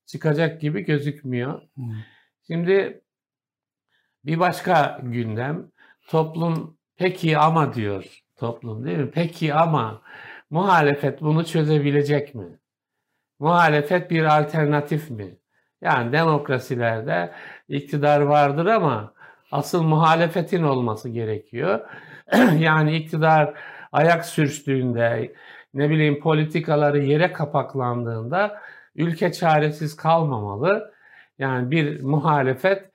[0.07, 1.63] çıkacak gibi gözükmüyor.
[1.75, 1.95] Hmm.
[2.47, 3.01] Şimdi
[4.25, 5.67] bir başka gündem
[6.09, 9.11] toplum peki ama diyor toplum değil mi?
[9.15, 10.03] Peki ama
[10.51, 12.45] muhalefet bunu çözebilecek mi?
[13.43, 15.37] Muhalefet bir alternatif mi?
[15.81, 17.33] Yani demokrasilerde
[17.69, 19.15] iktidar vardır ama
[19.53, 21.81] asıl muhalefetin olması gerekiyor.
[22.59, 23.55] yani iktidar
[23.93, 25.35] ayak sürçtüğünde,
[25.75, 28.63] ne bileyim politikaları yere kapaklandığında
[28.97, 30.93] ülke çaresiz kalmamalı.
[31.39, 32.93] Yani bir muhalefet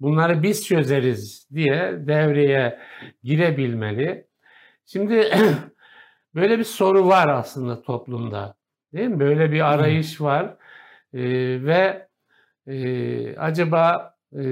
[0.00, 2.78] bunları biz çözeriz diye devreye
[3.22, 4.26] girebilmeli.
[4.86, 5.30] Şimdi
[6.34, 8.57] böyle bir soru var aslında toplumda.
[8.92, 9.20] Değil mi?
[9.20, 10.56] Böyle bir arayış var.
[11.14, 11.20] Ee,
[11.64, 12.08] ve
[12.66, 14.42] e, acaba e,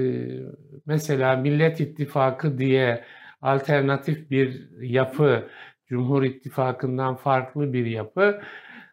[0.85, 3.03] mesela Millet İttifakı diye
[3.41, 5.49] alternatif bir yapı,
[5.87, 8.41] Cumhur İttifakı'ndan farklı bir yapı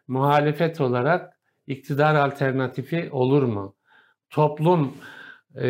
[0.07, 1.33] muhalefet olarak
[1.67, 3.75] iktidar alternatifi olur mu?
[4.29, 4.97] Toplum
[5.61, 5.67] e,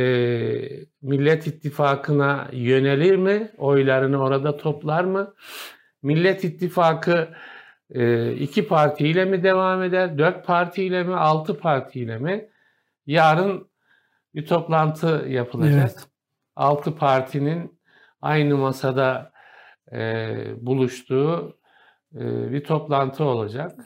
[1.01, 3.51] Millet İttifakı'na yönelir mi?
[3.57, 5.33] Oylarını orada toplar mı?
[6.03, 7.29] Millet İttifakı e,
[8.39, 10.17] iki partiyle mi devam eder?
[10.17, 11.15] Dört partiyle mi?
[11.15, 12.49] Altı partiyle mi?
[13.05, 13.69] Yarın
[14.35, 15.91] bir toplantı yapılacak.
[15.91, 16.07] Evet.
[16.55, 17.79] Altı partinin
[18.21, 19.31] aynı masada
[19.91, 21.57] e, buluştuğu
[22.15, 23.79] e, bir toplantı olacak.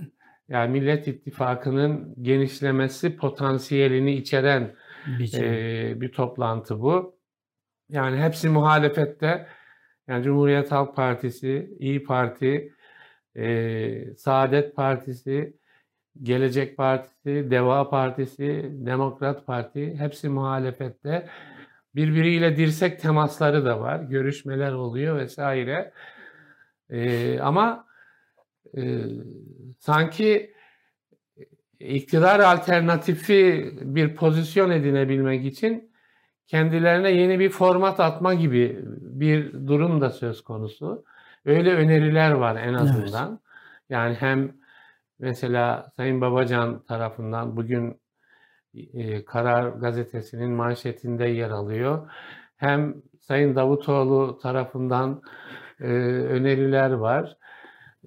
[0.48, 7.20] Yani Millet İttifakı'nın genişlemesi potansiyelini içeren bir, e, bir toplantı bu.
[7.90, 9.48] Yani hepsi muhalefette.
[10.08, 12.74] Yani Cumhuriyet Halk Partisi, İyi Parti,
[13.40, 15.54] e, Saadet Partisi,
[16.24, 21.30] Gelecek Partisi, Deva Partisi, Demokrat Parti hepsi muhalefette.
[21.96, 24.00] Birbiriyle dirsek temasları da var.
[24.00, 25.94] Görüşmeler oluyor vesaire.
[26.90, 27.86] E, ama
[28.78, 28.82] e,
[29.80, 30.54] sanki
[31.80, 35.92] iktidar alternatifi bir pozisyon edinebilmek için
[36.48, 41.04] kendilerine yeni bir format atma gibi bir durum da söz konusu.
[41.50, 43.30] Öyle öneriler var en azından.
[43.30, 43.40] Evet.
[43.90, 44.52] Yani hem
[45.20, 48.02] mesela Sayın Babacan tarafından bugün
[48.94, 52.12] e, Karar Gazetesi'nin manşetinde yer alıyor.
[52.58, 55.22] Hem Sayın Davutoğlu tarafından
[55.80, 57.38] e, öneriler var.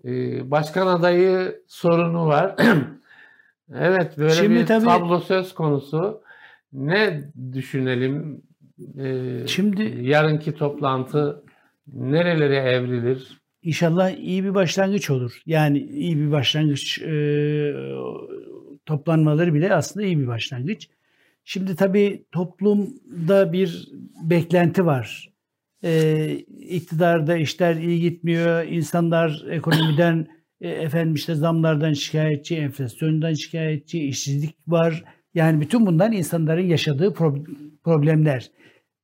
[0.05, 0.11] E,
[0.51, 2.57] başkan adayı sorunu var.
[3.75, 6.23] evet böyle Şimdi bir tabii, tablo söz konusu.
[6.73, 7.21] Ne
[7.53, 8.43] düşünelim?
[8.99, 11.45] E, Şimdi yarınki toplantı
[11.87, 13.43] nerelere evrilir?
[13.63, 15.41] İnşallah iyi bir başlangıç olur.
[15.47, 17.75] Yani iyi bir başlangıç e,
[18.87, 20.89] toplanmaları bile aslında iyi bir başlangıç.
[21.45, 23.89] Şimdi tabii toplumda bir
[24.23, 25.33] beklenti var.
[25.85, 28.65] E, iktidarda işler iyi gitmiyor.
[28.65, 30.27] İnsanlar ekonomiden
[30.61, 35.05] e, efendim işte zamlardan şikayetçi, enflasyondan şikayetçi, işsizlik var.
[35.35, 37.15] Yani bütün bundan insanların yaşadığı
[37.85, 38.51] problemler.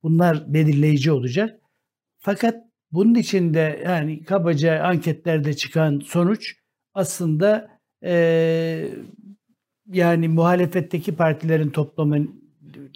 [0.03, 1.59] Bunlar belirleyici olacak.
[2.17, 6.55] Fakat bunun içinde yani kabaca anketlerde çıkan sonuç
[6.93, 8.13] aslında e,
[9.87, 12.51] yani muhalefetteki partilerin toplamın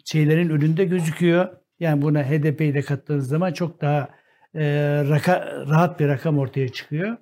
[0.06, 1.47] şeylerin önünde gözüküyor.
[1.79, 4.10] Yani buna HDP'yi de kattığınız zaman çok daha
[4.56, 4.63] e,
[5.10, 7.17] raka, rahat bir rakam ortaya çıkıyor.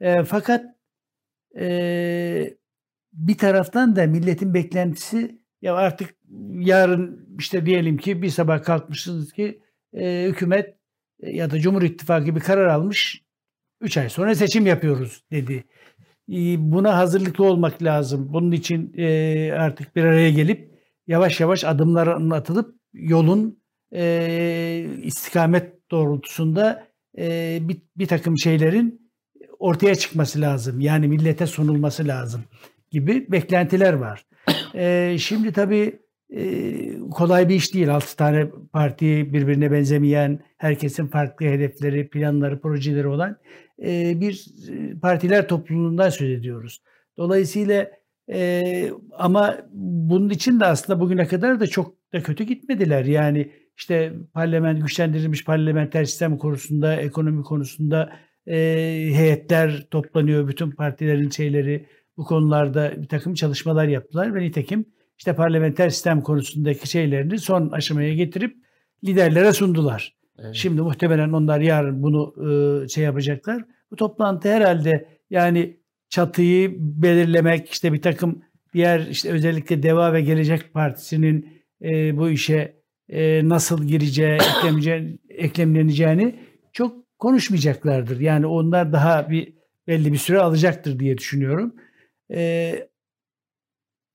[0.00, 0.64] E, fakat
[1.58, 2.56] e,
[3.12, 6.14] bir taraftan da milletin beklentisi ya artık
[6.50, 9.62] yarın işte diyelim ki bir sabah kalkmışsınız ki
[9.94, 10.76] e, hükümet
[11.22, 13.22] ya da Cumhur İttifakı bir karar almış.
[13.80, 15.64] 3 ay sonra seçim yapıyoruz dedi.
[16.58, 18.32] Buna hazırlıklı olmak lazım.
[18.32, 18.92] Bunun için
[19.52, 20.70] artık bir araya gelip
[21.06, 23.62] yavaş yavaş adımlar atılıp yolun
[25.02, 26.86] istikamet doğrultusunda
[27.18, 29.10] e, bir, bir takım şeylerin
[29.58, 30.80] ortaya çıkması lazım.
[30.80, 32.44] Yani millete sunulması lazım
[32.90, 34.26] gibi beklentiler var.
[34.74, 36.05] E, şimdi tabii e,
[37.10, 37.94] kolay bir iş değil.
[37.94, 43.36] Altı tane parti birbirine benzemeyen, herkesin farklı hedefleri, planları, projeleri olan
[44.20, 44.46] bir
[45.02, 46.82] partiler topluluğundan söz ediyoruz.
[47.16, 47.90] Dolayısıyla
[49.12, 53.04] ama bunun için de aslında bugüne kadar da çok da kötü gitmediler.
[53.04, 58.12] Yani işte parlament güçlendirilmiş parlamenter sistem konusunda, ekonomi konusunda
[58.46, 60.48] heyetler toplanıyor.
[60.48, 61.86] Bütün partilerin şeyleri
[62.16, 64.84] bu konularda bir takım çalışmalar yaptılar ve nitekim
[65.18, 68.56] işte parlamenter sistem konusundaki şeylerini son aşamaya getirip
[69.04, 70.16] liderlere sundular.
[70.38, 70.54] Evet.
[70.54, 72.34] Şimdi muhtemelen onlar yarın bunu
[72.84, 73.64] e, şey yapacaklar.
[73.90, 75.76] Bu toplantı herhalde yani
[76.08, 78.42] çatıyı belirlemek işte bir takım
[78.74, 82.76] diğer işte özellikle Deva ve Gelecek Partisi'nin e, bu işe
[83.08, 84.38] e, nasıl gireceği,
[85.30, 86.40] eklemleneceğini
[86.72, 88.20] çok konuşmayacaklardır.
[88.20, 89.54] Yani onlar daha bir
[89.86, 91.74] belli bir süre alacaktır diye düşünüyorum.
[92.34, 92.88] E,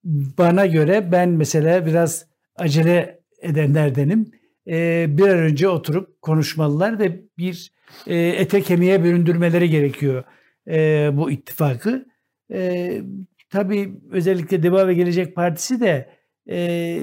[0.03, 4.31] bana göre ben mesela biraz acele edenlerdenim.
[4.67, 7.71] E, bir an önce oturup konuşmalılar ve bir
[8.07, 10.23] e, ete kemiğe büründürmeleri gerekiyor
[10.67, 12.05] e, bu ittifakı.
[12.53, 13.01] E,
[13.49, 16.09] tabii özellikle Deva ve Gelecek Partisi de
[16.49, 16.99] e,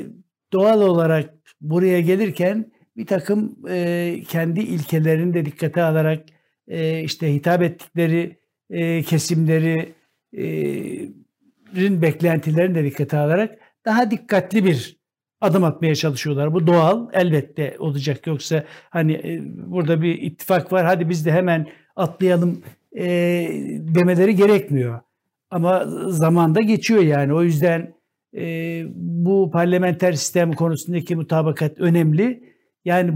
[0.53, 6.27] doğal olarak buraya gelirken bir takım e, kendi ilkelerini de dikkate alarak
[6.69, 8.39] e, işte hitap ettikleri
[8.71, 9.95] e, kesimleri
[10.37, 10.45] e,
[11.77, 14.99] beklentilerini de dikkate alarak daha dikkatli bir
[15.41, 16.55] adım atmaya çalışıyorlar.
[16.55, 18.27] Bu doğal elbette olacak.
[18.27, 22.63] Yoksa hani e, burada bir ittifak var hadi biz de hemen atlayalım
[22.97, 23.05] e,
[23.79, 25.01] demeleri gerekmiyor.
[25.51, 27.35] Ama zamanda geçiyor yani.
[27.35, 27.95] O yüzden
[28.37, 32.55] e, bu parlamenter sistem konusundaki mutabakat önemli.
[32.85, 33.13] Yani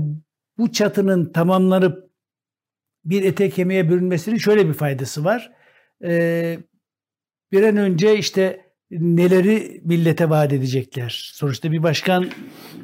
[0.59, 2.11] bu çatının tamamlanıp
[3.05, 5.53] bir ete kemiğe bürünmesinin şöyle bir faydası var.
[6.05, 6.59] E,
[7.53, 8.61] bir an önce işte
[8.91, 11.31] neleri millete vaat edecekler.
[11.35, 12.27] Sonuçta bir başkan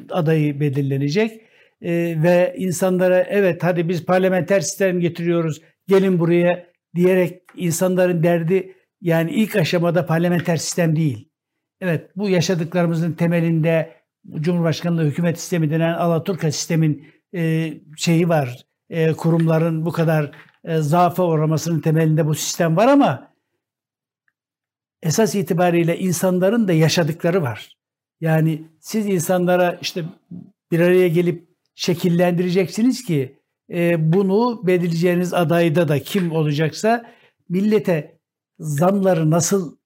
[0.09, 1.41] adayı belirlenecek
[1.81, 1.91] e,
[2.23, 9.55] ve insanlara evet hadi biz parlamenter sistem getiriyoruz gelin buraya diyerek insanların derdi yani ilk
[9.55, 11.29] aşamada parlamenter sistem değil.
[11.81, 13.99] Evet bu yaşadıklarımızın temelinde
[14.35, 18.65] Cumhurbaşkanlığı hükümet sistemi denen Alaturka sistemin e, şeyi var.
[18.89, 20.31] E, kurumların bu kadar
[20.63, 23.28] e, zaafa uğramasının temelinde bu sistem var ama
[25.03, 27.77] esas itibariyle insanların da yaşadıkları var.
[28.21, 30.03] Yani siz insanlara işte
[30.71, 33.39] bir araya gelip şekillendireceksiniz ki
[33.73, 37.05] e, bunu belirleyeceğiniz adayda da kim olacaksa
[37.49, 38.19] millete
[38.59, 39.77] zamları nasıl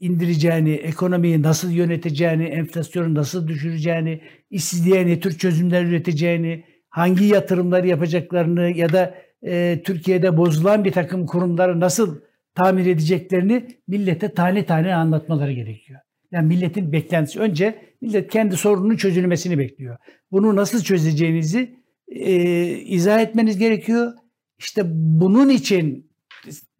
[0.00, 8.70] indireceğini, ekonomiyi nasıl yöneteceğini, enflasyonu nasıl düşüreceğini, işsizliğe ne tür çözümler üreteceğini, hangi yatırımları yapacaklarını
[8.70, 12.20] ya da e, Türkiye'de bozulan bir takım kurumları nasıl
[12.54, 16.00] tamir edeceklerini millete tane tane anlatmaları gerekiyor.
[16.32, 19.96] Yani milletin beklentisi önce millet kendi sorununun çözülmesini bekliyor.
[20.32, 21.76] Bunu nasıl çözeceğinizi
[22.08, 22.34] e,
[22.68, 24.12] izah etmeniz gerekiyor.
[24.58, 26.10] İşte bunun için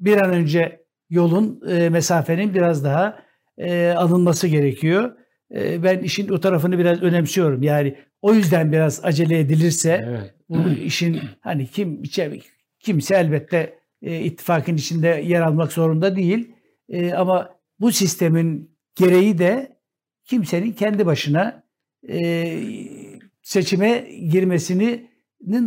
[0.01, 0.81] bir an önce
[1.11, 3.23] yolun, e, mesafenin biraz daha
[3.59, 5.17] e, alınması gerekiyor.
[5.55, 7.63] E, ben işin o tarafını biraz önemsiyorum.
[7.63, 10.35] Yani o yüzden biraz acele edilirse evet.
[10.49, 12.03] bu işin hani kim
[12.81, 16.53] kimse elbette e, ittifakın içinde yer almak zorunda değil.
[16.89, 19.77] E, ama bu sistemin gereği de
[20.25, 21.63] kimsenin kendi başına
[22.09, 22.59] e,
[23.43, 25.11] seçime girmesinin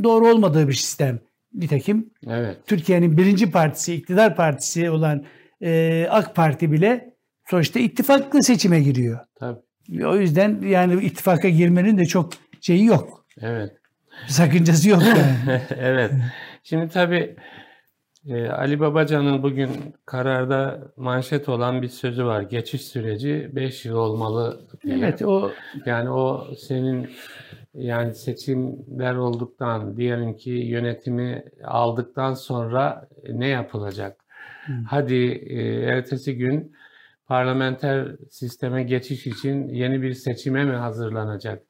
[0.04, 1.20] doğru olmadığı bir sistem.
[1.54, 2.58] Nitekim evet.
[2.68, 5.26] Türkiye'nin birinci partisi, iktidar partisi olan
[5.62, 7.14] e, AK Parti bile
[7.50, 9.20] sonuçta ittifaklı seçime giriyor.
[9.36, 9.60] Tabii.
[10.06, 13.26] O yüzden yani ittifaka girmenin de çok şeyi yok.
[13.42, 13.72] Evet.
[14.28, 15.62] sakıncası yok yani.
[15.80, 16.12] evet.
[16.64, 17.36] Şimdi tabii
[18.28, 19.70] ee, Ali Babacan'ın bugün
[20.06, 22.42] kararda manşet olan bir sözü var.
[22.42, 24.98] Geçiş süreci 5 yıl olmalı diye.
[24.98, 25.52] Evet o
[25.86, 27.10] yani o senin
[27.74, 34.18] yani seçimler olduktan diyelim ki yönetimi aldıktan sonra ne yapılacak?
[34.66, 34.74] Hı.
[34.88, 36.74] Hadi e, ertesi gün
[37.28, 41.64] parlamenter sisteme geçiş için yeni bir seçime mi hazırlanacak?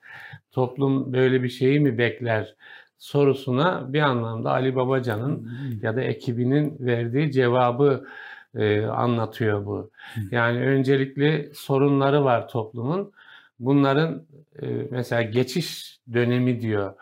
[0.51, 2.55] Toplum böyle bir şeyi mi bekler?
[3.03, 5.51] Sorusuna bir anlamda Ali Babacan'ın
[5.81, 8.07] ya da ekibinin verdiği cevabı
[8.55, 9.91] e, anlatıyor bu.
[10.31, 13.11] Yani öncelikli sorunları var toplumun.
[13.59, 14.25] Bunların
[14.61, 16.93] e, mesela geçiş dönemi diyor.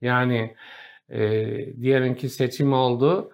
[0.00, 0.56] Yani
[1.10, 1.20] e,
[1.80, 3.30] diyelim ki seçim oldu.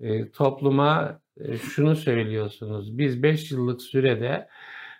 [0.00, 2.98] E, topluma e, şunu söylüyorsunuz.
[2.98, 4.48] Biz 5 yıllık sürede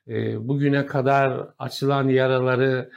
[0.08, 2.90] e, bugüne kadar açılan yaraları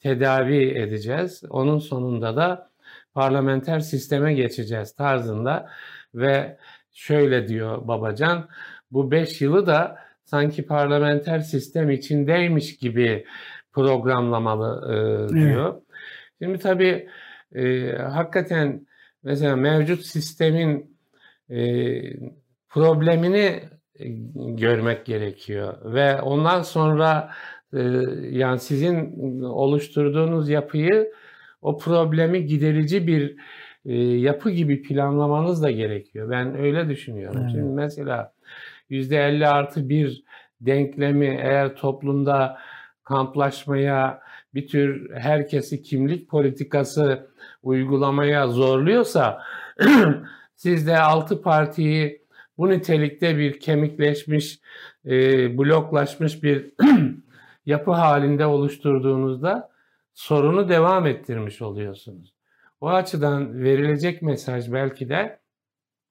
[0.00, 1.42] tedavi edeceğiz.
[1.50, 2.73] Onun sonunda da
[3.14, 5.70] parlamenter sisteme geçeceğiz tarzında
[6.14, 6.56] ve
[6.92, 8.48] şöyle diyor Babacan
[8.90, 13.26] bu 5 yılı da sanki parlamenter sistem içindeymiş gibi
[13.72, 15.74] programlamalı e, diyor.
[15.74, 15.82] Evet.
[16.42, 17.08] Şimdi tabii
[17.54, 18.86] e, hakikaten
[19.22, 20.96] mesela mevcut sistemin
[21.50, 21.58] e,
[22.68, 23.60] problemini
[24.34, 27.30] görmek gerekiyor ve ondan sonra
[27.72, 27.80] e,
[28.30, 31.12] yani sizin oluşturduğunuz yapıyı
[31.64, 33.36] o problemi giderici bir
[33.84, 36.30] e, yapı gibi planlamanız da gerekiyor.
[36.30, 37.40] Ben öyle düşünüyorum.
[37.40, 37.50] Evet.
[37.52, 38.32] Şimdi mesela
[38.90, 40.24] %50 artı bir
[40.60, 42.58] denklemi eğer toplumda
[43.04, 44.20] kamplaşmaya,
[44.54, 47.30] bir tür herkesi kimlik politikası
[47.62, 49.42] uygulamaya zorluyorsa
[50.54, 52.24] siz de altı partiyi
[52.58, 54.60] bu nitelikte bir kemikleşmiş,
[55.06, 55.10] e,
[55.58, 56.70] bloklaşmış bir
[57.66, 59.73] yapı halinde oluşturduğunuzda
[60.14, 62.34] sorunu devam ettirmiş oluyorsunuz.
[62.80, 65.38] O açıdan verilecek mesaj belki de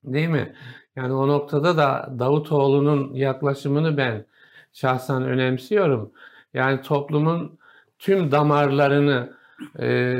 [0.03, 0.55] değil mi?
[0.95, 4.25] Yani o noktada da Davutoğlu'nun yaklaşımını ben
[4.73, 6.11] şahsen önemsiyorum.
[6.53, 7.59] Yani toplumun
[7.99, 9.33] tüm damarlarını
[9.79, 10.17] e,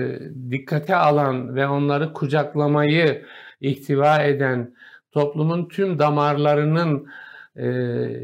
[0.51, 3.25] dikkate alan ve onları kucaklamayı
[3.61, 4.75] ihtiva eden
[5.11, 7.07] toplumun tüm damarlarının
[7.55, 7.67] e,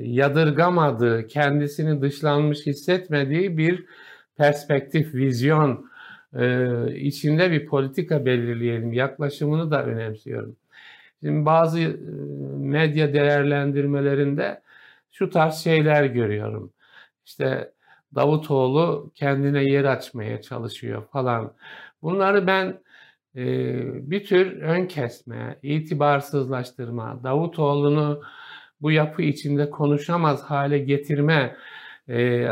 [0.03, 3.86] yadırgamadığı, kendisini dışlanmış hissetmediği bir
[4.39, 5.89] perspektif, vizyon
[6.33, 8.93] e, içinde bir politika belirleyelim.
[8.93, 10.55] Yaklaşımını da önemsiyorum.
[11.23, 11.87] Şimdi bazı e,
[12.57, 14.61] medya değerlendirmelerinde
[15.11, 16.73] şu tarz şeyler görüyorum.
[17.25, 17.71] İşte
[18.15, 21.53] Davutoğlu kendine yer açmaya çalışıyor falan.
[22.01, 22.79] Bunları ben
[23.35, 23.41] e,
[24.11, 28.21] bir tür ön kesme, itibarsızlaştırma, Davutoğlu'nu
[28.81, 31.55] bu yapı içinde konuşamaz hale getirme
[32.09, 32.47] e,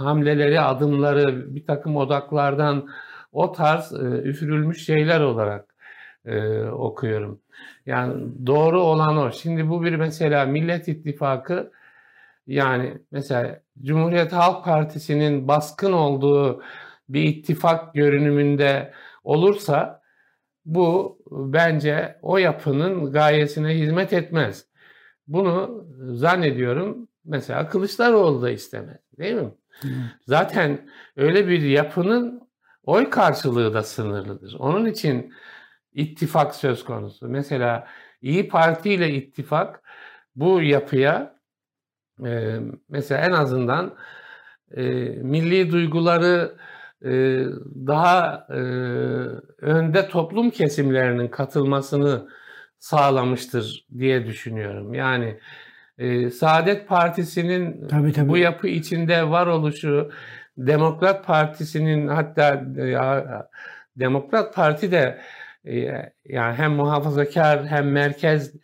[0.00, 2.88] hamleleri, adımları bir takım odaklardan
[3.32, 5.74] o tarz e, üfürülmüş şeyler olarak
[6.24, 7.40] e, okuyorum.
[7.86, 9.32] Yani doğru olan o.
[9.32, 11.72] Şimdi bu bir mesela Millet İttifakı
[12.46, 16.62] yani mesela Cumhuriyet Halk Partisi'nin baskın olduğu
[17.08, 18.92] bir ittifak görünümünde
[19.24, 20.02] olursa
[20.64, 24.66] bu bence o yapının gayesine hizmet etmez.
[25.26, 29.50] Bunu zannediyorum mesela Kılıçdaroğlu da istemez değil mi?
[30.26, 32.48] Zaten öyle bir yapının
[32.82, 34.56] oy karşılığı da sınırlıdır.
[34.58, 35.34] Onun için
[35.92, 37.28] ittifak söz konusu.
[37.28, 37.86] Mesela
[38.22, 39.82] İyi Parti ile ittifak
[40.36, 41.40] bu yapıya
[42.26, 42.58] e,
[42.88, 43.96] mesela en azından
[44.76, 44.82] e,
[45.22, 46.56] milli duyguları
[47.04, 47.10] e,
[47.86, 48.54] daha e,
[49.58, 52.28] önde toplum kesimlerinin katılmasını
[52.78, 54.94] sağlamıştır diye düşünüyorum.
[54.94, 55.40] Yani
[55.98, 58.28] e, Saadet Partisi'nin tabii, tabii.
[58.28, 60.10] bu yapı içinde var oluşu,
[60.56, 62.96] Demokrat Partisi'nin hatta e,
[63.96, 65.20] Demokrat Parti de
[65.64, 65.74] e,
[66.24, 68.54] yani hem muhafazakar hem merkez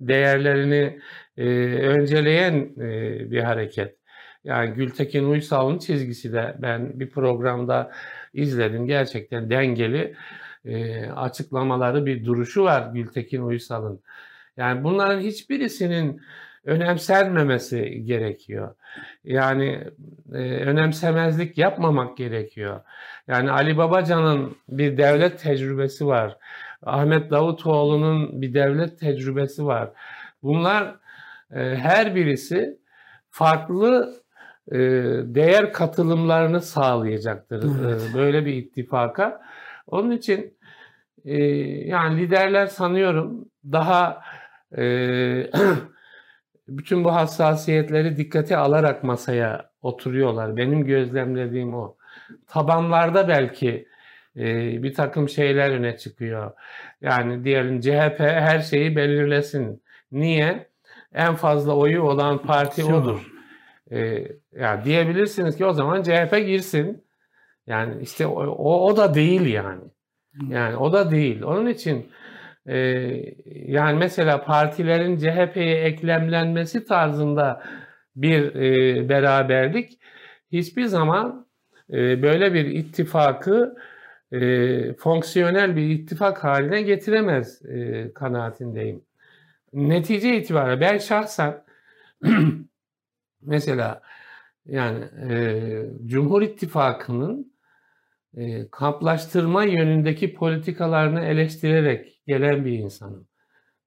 [0.00, 1.00] değerlerini
[1.36, 1.44] e,
[1.78, 3.96] önceleyen e, bir hareket.
[4.44, 7.92] Yani Gültekin Uysal'ın çizgisi de ben bir programda
[8.32, 8.86] izledim.
[8.86, 10.14] Gerçekten dengeli
[10.64, 14.00] e, açıklamaları bir duruşu var Gültekin Uysal'ın.
[14.56, 16.20] Yani bunların hiçbirisinin
[16.64, 18.74] önemsenmemesi gerekiyor.
[19.24, 19.84] Yani
[20.32, 22.80] e, önemsemezlik yapmamak gerekiyor.
[23.28, 26.36] Yani Ali Babacan'ın bir devlet tecrübesi var.
[26.82, 29.90] Ahmet Davutoğlu'nun bir devlet tecrübesi var.
[30.42, 30.96] Bunlar
[31.54, 32.78] e, her birisi
[33.30, 34.14] farklı
[34.72, 34.78] e,
[35.24, 38.02] değer katılımlarını sağlayacaktır evet.
[38.10, 39.42] e, böyle bir ittifaka.
[39.86, 40.58] Onun için
[41.24, 41.36] e,
[41.88, 44.22] yani liderler sanıyorum daha
[44.76, 44.82] e,
[46.68, 50.56] bütün bu hassasiyetleri dikkate alarak masaya oturuyorlar.
[50.56, 51.96] Benim gözlemlediğim o.
[52.46, 53.88] Tabanlarda belki
[54.36, 56.52] e, bir takım şeyler öne çıkıyor.
[57.00, 59.82] Yani diyelim CHP her şeyi belirlesin.
[60.12, 60.68] Niye?
[61.14, 63.32] En fazla oyu olan parti odur.
[63.90, 67.04] E, yani diyebilirsiniz ki o zaman CHP girsin.
[67.66, 69.82] Yani işte o, o, o da değil yani.
[70.48, 71.42] Yani o da değil.
[71.42, 72.10] Onun için
[72.66, 72.76] e,
[73.66, 77.62] yani mesela partilerin CHP'ye eklemlenmesi tarzında
[78.16, 79.98] bir e, beraberlik
[80.52, 81.46] hiçbir zaman
[81.92, 83.76] e, böyle bir ittifakı
[84.32, 89.04] e, fonksiyonel bir ittifak haline getiremez e, kanaatindeyim.
[89.72, 91.64] Netice itibariyle ben şahsen
[93.42, 94.02] mesela
[94.66, 95.60] yani e,
[96.06, 97.53] Cumhur İttifakı'nın
[98.36, 103.28] e, kamplaştırma yönündeki politikalarını eleştirerek gelen bir insanım.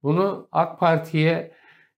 [0.04, 1.52] Bunu AK Parti'ye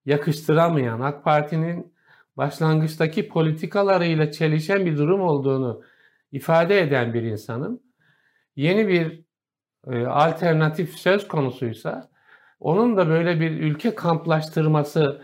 [0.05, 1.93] yakıştıramayan, AK Parti'nin
[2.37, 5.83] başlangıçtaki politikalarıyla çelişen bir durum olduğunu
[6.31, 7.79] ifade eden bir insanım.
[8.55, 9.23] Yeni bir
[9.87, 12.09] e, alternatif söz konusuysa
[12.59, 15.21] onun da böyle bir ülke kamplaştırması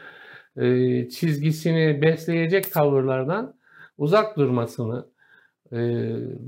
[0.57, 3.55] e, çizgisini besleyecek tavırlardan
[3.97, 5.14] uzak durmasını
[5.75, 5.79] e,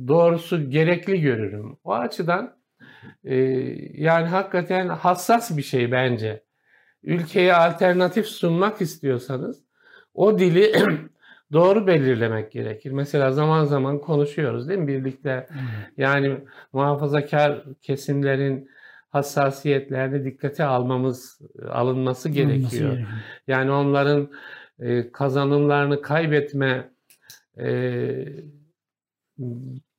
[0.07, 1.77] doğrusu gerekli görürüm.
[1.83, 2.57] O açıdan
[3.23, 3.35] e,
[3.93, 6.43] yani hakikaten hassas bir şey bence.
[7.03, 9.63] Ülkeye alternatif sunmak istiyorsanız
[10.13, 10.73] o dili
[11.53, 12.91] doğru belirlemek gerekir.
[12.91, 15.47] Mesela zaman zaman konuşuyoruz değil mi birlikte?
[15.97, 16.37] Yani
[16.73, 18.69] muhafazakar kesimlerin
[19.09, 22.97] hassasiyetlerini dikkate almamız alınması gerekiyor.
[23.47, 24.29] Yani onların
[24.79, 26.89] e, kazanımlarını kaybetme
[27.59, 27.69] e,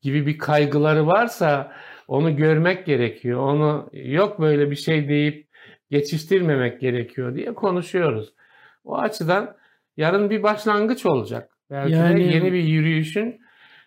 [0.03, 1.72] gibi bir kaygıları varsa
[2.09, 3.41] onu görmek gerekiyor.
[3.41, 5.49] Onu yok böyle bir şey deyip
[5.91, 8.34] geçiştirmemek gerekiyor diye konuşuyoruz.
[8.84, 9.57] O açıdan
[9.97, 11.51] yarın bir başlangıç olacak.
[11.70, 12.16] Belki yani...
[12.16, 13.41] de yeni bir yürüyüşün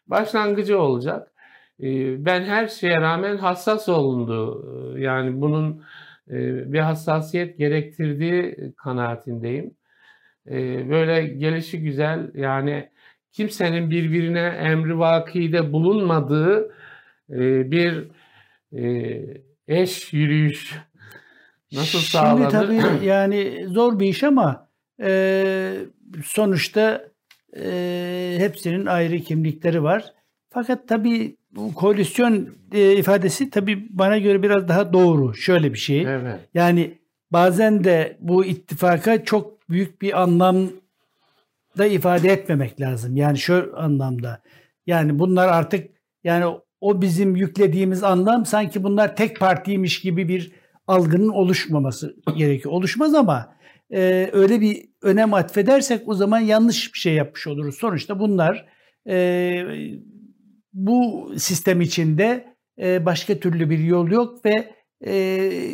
[0.07, 1.31] başlangıcı olacak.
[1.79, 4.65] Ee, ben her şeye rağmen hassas olundu.
[4.97, 5.83] Ee, yani bunun
[6.29, 6.35] e,
[6.73, 9.71] bir hassasiyet gerektirdiği kanaatindeyim.
[10.47, 12.90] Ee, böyle gelişi güzel yani
[13.32, 16.75] kimsenin birbirine emri vakide bulunmadığı
[17.29, 18.07] e, bir
[18.77, 19.21] e,
[19.67, 20.75] eş yürüyüş
[21.71, 22.51] nasıl sağlanır?
[22.51, 24.67] Şimdi tabii yani zor bir iş ama
[26.23, 27.11] sonuçta
[28.38, 30.13] hepsinin ayrı kimlikleri var.
[30.49, 35.36] Fakat tabii bu koalisyon e, ifadesi tabii bana göre biraz daha doğru.
[35.36, 36.01] Şöyle bir şey.
[36.01, 36.39] Evet.
[36.53, 36.97] Yani
[37.32, 40.21] bazen de bu ittifaka çok büyük bir
[41.78, 43.15] anlamda ifade etmemek lazım.
[43.15, 44.41] Yani şu anlamda.
[44.86, 45.89] Yani bunlar artık
[46.24, 46.45] yani
[46.82, 50.51] o bizim yüklediğimiz anlam sanki bunlar tek partiymiş gibi bir
[50.88, 52.74] algının oluşmaması gerekiyor.
[52.74, 53.55] Oluşmaz ama
[53.93, 57.76] e, öyle bir önem atfedersek o zaman yanlış bir şey yapmış oluruz.
[57.76, 58.65] Sonuçta bunlar
[59.09, 59.63] e,
[60.74, 64.74] bu sistem içinde e, başka türlü bir yol yok ve
[65.05, 65.13] e,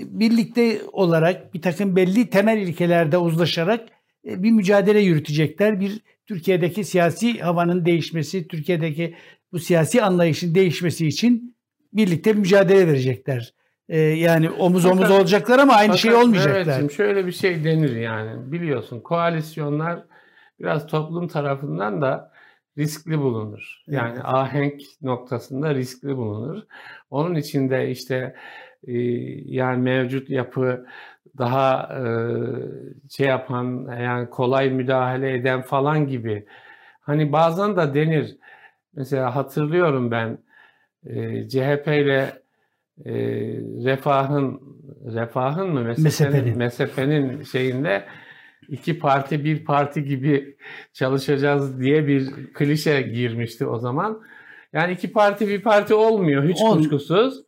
[0.06, 3.97] birlikte olarak bir takım belli temel ilkelerde uzlaşarak
[4.28, 5.80] bir mücadele yürütecekler.
[5.80, 9.15] Bir Türkiye'deki siyasi havanın değişmesi, Türkiye'deki
[9.51, 11.55] bu siyasi anlayışın değişmesi için
[11.93, 13.53] birlikte mücadele verecekler.
[14.15, 16.80] yani omuz fakat, omuz olacaklar ama aynı şey fakat, şey olmayacaklar.
[16.80, 20.03] Evet, şöyle bir şey denir yani biliyorsun koalisyonlar
[20.59, 22.32] biraz toplum tarafından da
[22.78, 23.84] riskli bulunur.
[23.88, 24.25] Yani evet.
[24.25, 26.63] ahenk noktasında riskli bulunur.
[27.09, 28.36] Onun için de işte
[28.88, 28.93] e,
[29.45, 30.86] yani mevcut yapı
[31.38, 32.02] daha e,
[33.10, 36.46] şey yapan yani kolay müdahale eden falan gibi.
[37.02, 38.38] Hani bazen de denir.
[38.96, 40.38] Mesela hatırlıyorum ben
[41.06, 42.42] e, CHP ile
[43.06, 43.14] e,
[43.86, 44.62] Refah'ın
[45.14, 48.06] Refah'ın mı MSP'nin MSP'nin şeyinde
[48.68, 50.58] iki parti bir parti gibi
[50.94, 54.22] çalışacağız diye bir klişe girmişti o zaman.
[54.74, 56.78] Yani iki parti bir parti olmuyor hiç Ol.
[56.78, 57.44] kuşkusuz.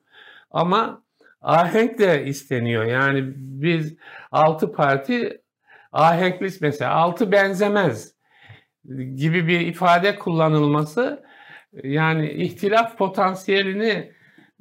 [0.52, 1.04] Ama
[1.42, 2.86] ahenk de isteniyor.
[2.86, 3.96] Yani biz
[4.32, 5.42] altı parti
[5.92, 8.14] ahenkli mesela altı benzemez
[9.16, 11.24] gibi bir ifade kullanılması
[11.84, 14.12] yani ihtilaf potansiyelini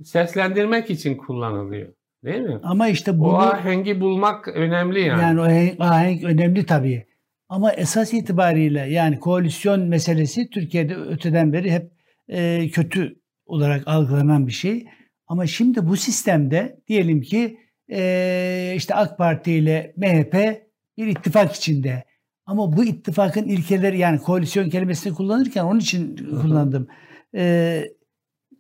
[0.05, 1.93] seslendirmek için kullanılıyor.
[2.25, 2.59] Değil mi?
[2.63, 3.29] Ama işte bunu...
[3.29, 5.23] O ahengi bulmak önemli yani.
[5.23, 7.07] Yani o ahenk önemli tabii.
[7.49, 11.91] Ama esas itibariyle yani koalisyon meselesi Türkiye'de öteden beri hep
[12.29, 13.15] e, kötü
[13.47, 14.87] olarak algılanan bir şey.
[15.29, 17.59] Ama şimdi bu sistemde diyelim ki
[17.91, 20.63] e, işte AK Parti ile MHP
[20.97, 22.05] bir ittifak içinde.
[22.47, 26.89] Ama bu ittifakın ilkeleri yani koalisyon kelimesini kullanırken onun için kullandım.
[27.35, 27.85] E,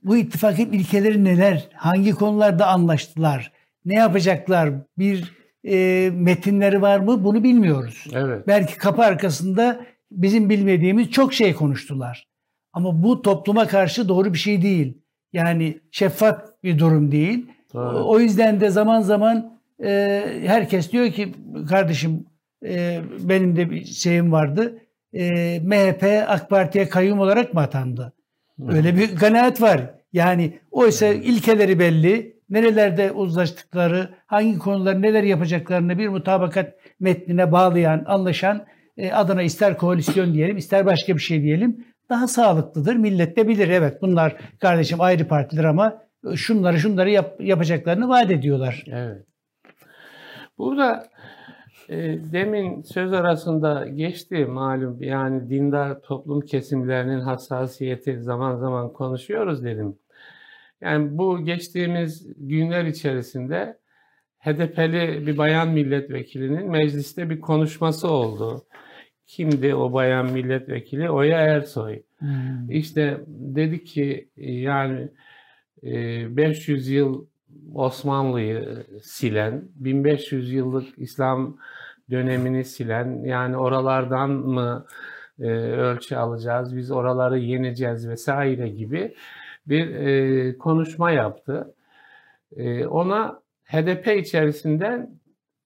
[0.02, 1.68] bu ittifakın ilkeleri neler?
[1.74, 3.52] Hangi konularda anlaştılar?
[3.84, 4.70] Ne yapacaklar?
[4.98, 7.24] Bir e, metinleri var mı?
[7.24, 8.06] Bunu bilmiyoruz.
[8.12, 8.46] Evet.
[8.46, 12.28] Belki kapı arkasında bizim bilmediğimiz çok şey konuştular.
[12.72, 14.98] Ama bu topluma karşı doğru bir şey değil.
[15.32, 17.46] Yani şeffaf bir durum değil.
[17.72, 17.96] Tabii.
[17.96, 21.34] O yüzden de zaman zaman e, herkes diyor ki
[21.68, 22.26] kardeşim
[22.64, 24.78] e, benim de bir şeyim vardı.
[25.12, 28.12] E, MHP AK Parti'ye kayyum olarak mı atandı?
[28.68, 29.80] Öyle bir kanaat var.
[30.12, 38.66] Yani oysa ilkeleri belli, nerelerde uzlaştıkları, hangi konular neler yapacaklarını bir mutabakat metnine bağlayan, anlaşan
[38.96, 42.96] e, adına ister koalisyon diyelim, ister başka bir şey diyelim daha sağlıklıdır.
[42.96, 46.02] Millet de bilir evet bunlar kardeşim ayrı partiler ama
[46.36, 48.84] şunları şunları yap, yapacaklarını vaat ediyorlar.
[48.86, 49.26] Evet.
[50.58, 51.08] Burada
[51.88, 51.96] e,
[52.32, 59.98] demin söz arasında geçti malum yani dindar toplum kesimlerinin hassasiyeti zaman zaman konuşuyoruz dedim.
[60.80, 63.78] Yani bu geçtiğimiz günler içerisinde
[64.38, 68.64] HDP'li bir bayan milletvekilinin mecliste bir konuşması oldu.
[69.26, 71.10] Kimdi o bayan milletvekili?
[71.10, 72.02] Oya Ersoy.
[72.18, 72.70] Hmm.
[72.70, 75.08] İşte dedi ki yani
[75.82, 77.26] 500 yıl
[77.74, 81.56] Osmanlı'yı silen, 1500 yıllık İslam
[82.10, 84.86] dönemini silen, yani oralardan mı
[85.40, 89.14] e, ölçü alacağız, biz oraları yeneceğiz vesaire gibi
[89.66, 91.74] bir e, konuşma yaptı.
[92.56, 95.10] E, ona HDP içerisinden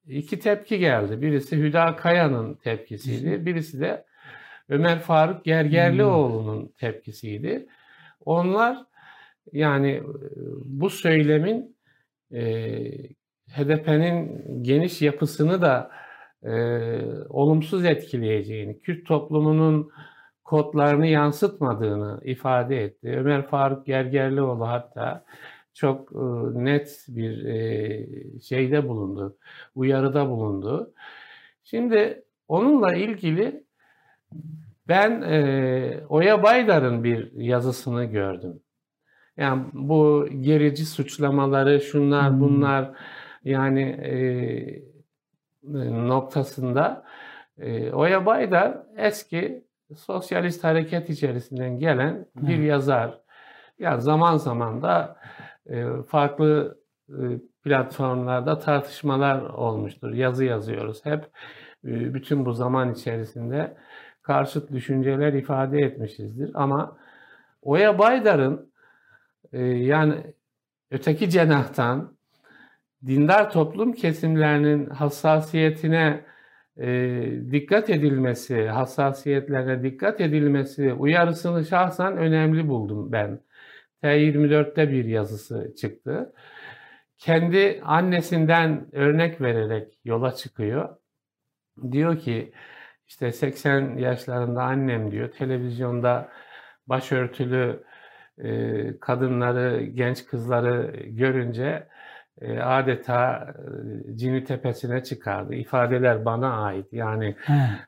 [0.07, 1.23] iki tepki geldi.
[1.23, 4.05] Birisi Hüda Kaya'nın tepkisiydi, birisi de
[4.69, 7.67] Ömer Faruk Gergerlioğlu'nun tepkisiydi.
[8.25, 8.79] Onlar
[9.53, 10.03] yani e,
[10.65, 11.77] bu söylemin
[12.33, 12.43] e,
[13.49, 15.91] HDP'nin geniş yapısını da
[16.43, 16.53] e,
[17.29, 19.91] olumsuz etkileyeceğini, Kürt toplumunun
[20.45, 23.09] kodlarını yansıtmadığını ifade etti.
[23.09, 25.25] Ömer Faruk Gergerlioğlu hatta
[25.75, 26.17] çok e,
[26.65, 29.37] net bir e, şeyde bulundu,
[29.75, 30.95] uyarıda bulundu.
[31.65, 33.65] Şimdi onunla ilgili
[34.89, 38.61] ben e, Oya Baydar'ın bir yazısını gördüm.
[39.37, 42.41] Yani bu gerici suçlamaları, şunlar hmm.
[42.41, 42.91] bunlar
[43.45, 44.15] yani e,
[46.09, 47.05] noktasında
[47.59, 49.65] e, Oya Baydar eski
[49.97, 52.67] sosyalist hareket içerisinden gelen bir hmm.
[52.67, 53.21] yazar.
[53.79, 55.17] Ya zaman zaman da
[55.67, 56.79] e, farklı
[57.09, 57.23] e,
[57.65, 60.13] platformlarda tartışmalar olmuştur.
[60.13, 61.25] Yazı yazıyoruz hep.
[61.85, 63.77] E, bütün bu zaman içerisinde
[64.23, 66.51] karşıt düşünceler ifade etmişizdir.
[66.55, 66.97] Ama
[67.63, 68.72] Oya Baydar'ın
[69.53, 70.15] e, yani
[70.91, 72.17] öteki cenahtan
[73.07, 76.25] dindar toplum kesimlerinin hassasiyetine
[76.77, 76.89] e,
[77.51, 83.41] dikkat edilmesi, hassasiyetlerine dikkat edilmesi uyarısını şahsen önemli buldum ben.
[84.03, 86.33] T24'te bir yazısı çıktı.
[87.19, 90.97] Kendi annesinden örnek vererek yola çıkıyor.
[91.93, 92.53] Diyor ki
[93.07, 96.29] işte 80 yaşlarında annem diyor televizyonda
[96.87, 97.85] başörtülü
[99.01, 101.87] kadınları, genç kızları görünce
[102.63, 103.55] adeta
[104.15, 105.55] cini tepesine çıkardı.
[105.55, 106.93] İfadeler bana ait.
[106.93, 107.37] Yani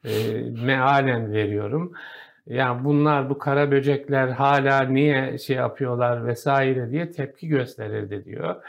[0.04, 1.92] e, mealen veriyorum.
[2.46, 8.62] Yani bunlar bu kara böcekler hala niye şey yapıyorlar vesaire diye tepki gösterirdi diyor.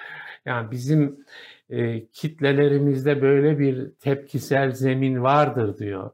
[0.46, 1.26] Yani bizim
[1.70, 6.12] e, kitlelerimizde böyle bir tepkisel zemin vardır diyor.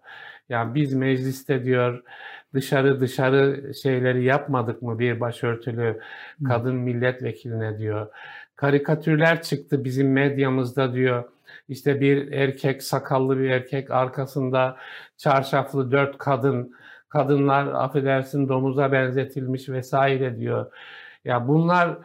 [0.49, 2.03] Yani biz mecliste diyor
[2.53, 5.99] dışarı dışarı şeyleri yapmadık mı bir başörtülü
[6.47, 8.07] kadın milletvekiline diyor.
[8.55, 11.23] Karikatürler çıktı bizim medyamızda diyor.
[11.69, 14.77] İşte bir erkek sakallı bir erkek arkasında
[15.17, 16.75] çarşaflı dört kadın
[17.09, 20.71] kadınlar affedersin domuza benzetilmiş vesaire diyor.
[21.25, 21.97] Ya bunlar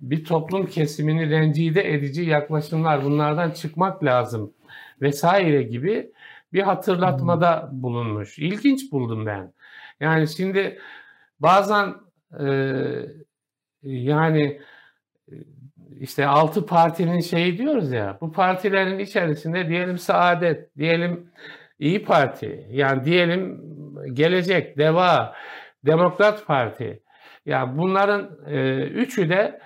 [0.00, 3.04] bir toplum kesimini rencide edici yaklaşımlar.
[3.04, 4.52] Bunlardan çıkmak lazım
[5.00, 6.12] vesaire gibi
[6.52, 8.38] bir hatırlatmada bulunmuş.
[8.38, 9.52] İlginç buldum ben.
[10.00, 10.78] Yani şimdi
[11.40, 11.94] bazen
[12.40, 12.46] e,
[13.82, 14.60] yani
[16.00, 21.30] işte altı partinin şeyi diyoruz ya bu partilerin içerisinde diyelim Saadet, diyelim
[21.78, 23.62] İyi Parti, yani diyelim
[24.12, 25.34] Gelecek, Deva,
[25.86, 27.02] Demokrat Parti.
[27.46, 29.60] Yani bunların e, üçü de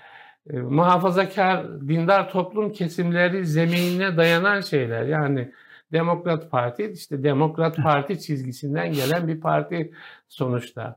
[0.50, 5.02] e, muhafazakar dindar toplum kesimleri zeminine dayanan şeyler.
[5.06, 5.52] Yani
[5.92, 9.92] Demokrat Parti işte Demokrat Parti çizgisinden gelen bir parti
[10.28, 10.96] sonuçta.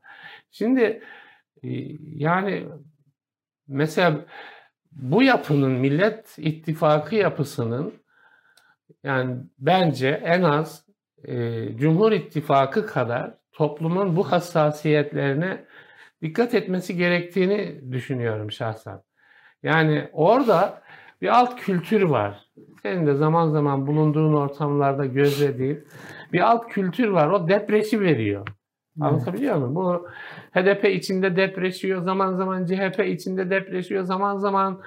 [0.51, 1.01] Şimdi
[1.63, 1.69] e,
[2.15, 2.65] yani
[3.67, 4.25] mesela
[4.91, 7.93] bu yapının Millet İttifakı yapısının
[9.03, 10.85] yani bence en az
[11.23, 15.65] e, Cumhur İttifakı kadar toplumun bu hassasiyetlerine
[16.21, 19.01] dikkat etmesi gerektiğini düşünüyorum şahsen.
[19.63, 20.81] Yani orada
[21.23, 22.49] bir alt kültür var.
[22.81, 25.87] Senin de zaman zaman bulunduğun ortamlarda gözlediğin
[26.33, 27.27] bir alt kültür var.
[27.27, 28.47] O depresi veriyor.
[28.99, 29.75] Anlatabiliyor muyum?
[29.75, 30.07] Bu
[30.51, 34.81] HDP içinde depreşiyor, zaman zaman CHP içinde depreşiyor, zaman zaman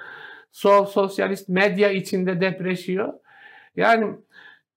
[0.51, 3.13] sol sosyalist medya içinde depreşiyor.
[3.75, 4.15] Yani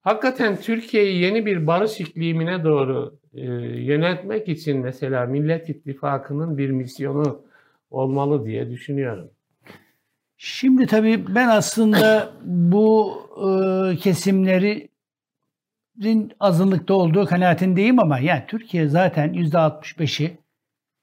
[0.01, 3.45] hakikaten Türkiye'yi yeni bir barış iklimine doğru e,
[3.83, 7.45] yönetmek için mesela Millet İttifakı'nın bir misyonu
[7.91, 9.31] olmalı diye düşünüyorum.
[10.43, 14.91] Şimdi tabii ben aslında bu e, kesimlerin
[16.41, 20.38] azınlıkta olduğu kanaatindeyim ama yani Türkiye zaten %65'i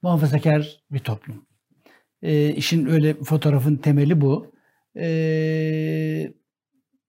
[0.02, 1.46] muhafazakar bir toplum.
[2.22, 4.52] E, işin öyle fotoğrafın temeli bu.
[4.96, 5.08] E,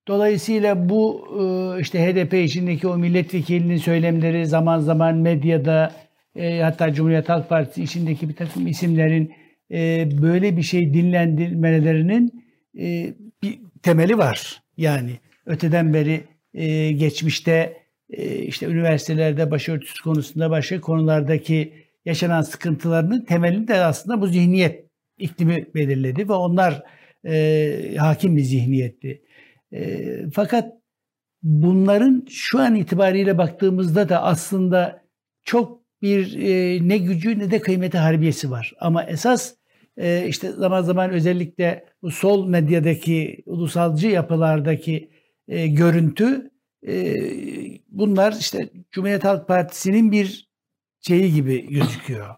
[0.08, 5.92] dolayısıyla bu e, işte HDP içindeki o milletvekilinin söylemleri zaman zaman medyada
[6.36, 12.44] e, hatta Cumhuriyet Halk Partisi içindeki bir takım isimlerin e, böyle bir şey dinlendirmelerinin
[12.78, 14.62] e, bir temeli var.
[14.76, 17.76] Yani öteden beri e, geçmişte
[18.10, 21.72] e, işte üniversitelerde başörtüsü konusunda başka konulardaki
[22.04, 24.84] yaşanan sıkıntılarının temelini de aslında bu zihniyet
[25.18, 26.82] iklimi belirledi ve onlar
[27.26, 29.22] e, hakim bir zihniyetti.
[29.72, 30.72] E, fakat
[31.42, 35.02] bunların şu an itibariyle baktığımızda da aslında
[35.44, 38.72] çok bir e, ne gücü ne de kıymeti harbiyesi var.
[38.80, 39.54] Ama esas
[39.98, 45.10] e, işte zaman zaman özellikle bu sol medyadaki ulusalcı yapılardaki
[45.48, 46.50] e, görüntü
[46.88, 47.14] e,
[47.88, 50.48] bunlar işte Cumhuriyet Halk Partisi'nin bir
[51.00, 52.34] şeyi gibi gözüküyor.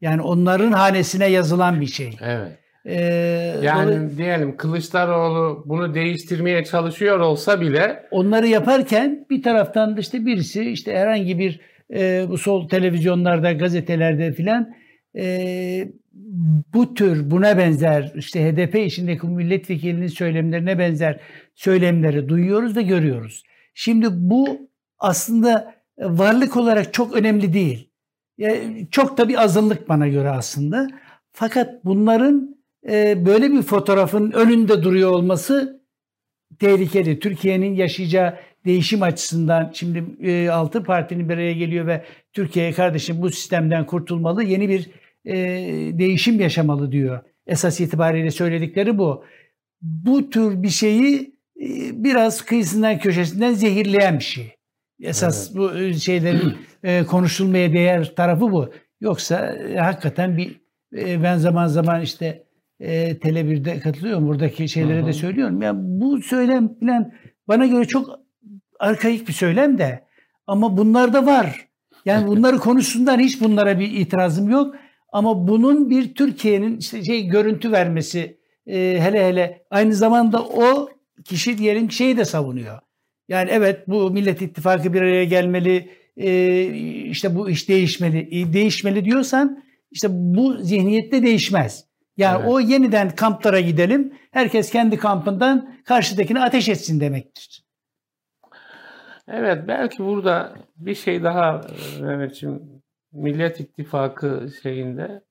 [0.00, 2.16] Yani onların hanesine yazılan bir şey.
[2.20, 2.58] Evet.
[2.88, 2.94] Ee,
[3.62, 10.26] yani dolayı, diyelim Kılıçdaroğlu bunu değiştirmeye çalışıyor olsa bile onları yaparken bir taraftan da işte
[10.26, 11.60] birisi işte herhangi bir
[11.94, 14.74] e, bu sol televizyonlarda, gazetelerde filan
[15.16, 15.88] e,
[16.74, 21.20] bu tür buna benzer işte HDP içindeki milletvekilinin söylemlerine benzer
[21.54, 23.42] söylemleri duyuyoruz ve görüyoruz.
[23.74, 27.90] Şimdi bu aslında varlık olarak çok önemli değil.
[28.38, 30.88] Yani çok da bir azınlık bana göre aslında.
[31.32, 32.56] Fakat bunların
[32.88, 35.82] e, böyle bir fotoğrafın önünde duruyor olması
[36.58, 37.18] tehlikeli.
[37.18, 43.30] Türkiye'nin yaşayacağı değişim açısından şimdi e, altı partinin bir araya geliyor ve Türkiye kardeşim bu
[43.30, 44.90] sistemden kurtulmalı, yeni bir
[45.26, 45.34] e,
[45.98, 47.20] değişim yaşamalı diyor.
[47.46, 49.24] Esas itibariyle söyledikleri bu.
[49.82, 54.54] Bu tür bir şeyi e, biraz kıyısından köşesinden zehirleyen bir şey.
[55.00, 55.58] Esas evet.
[55.58, 58.70] bu e, şeylerin e, konuşulmaya değer tarafı bu.
[59.00, 60.60] Yoksa e, hakikaten bir
[60.96, 62.44] e, ben zaman zaman işte
[62.80, 64.28] e, Tele1'de katılıyorum.
[64.28, 65.06] Buradaki şeylere Hı-hı.
[65.06, 65.62] de söylüyorum.
[65.62, 67.12] Yani bu söylem falan
[67.48, 68.20] bana göre çok
[68.80, 70.04] arkaik bir söylem de
[70.46, 71.66] ama bunlar da var.
[72.04, 74.74] Yani bunları konuşsunlar hiç bunlara bir itirazım yok.
[75.16, 80.88] Ama bunun bir Türkiye'nin işte şey görüntü vermesi e, hele hele aynı zamanda o
[81.24, 82.78] kişi diyelim şeyi de savunuyor.
[83.28, 86.64] Yani evet bu Millet İttifakı bir araya gelmeli, e,
[87.04, 88.40] işte bu iş değişmeli.
[88.40, 91.84] E, değişmeli diyorsan işte bu zihniyette değişmez.
[92.16, 92.52] Yani evet.
[92.52, 97.64] o yeniden kamplara gidelim, herkes kendi kampından karşıdakini ateş etsin demektir.
[99.28, 101.60] Evet belki burada bir şey daha
[102.00, 102.75] Mehmetciğim
[103.16, 105.24] Millet İttifakı şeyinde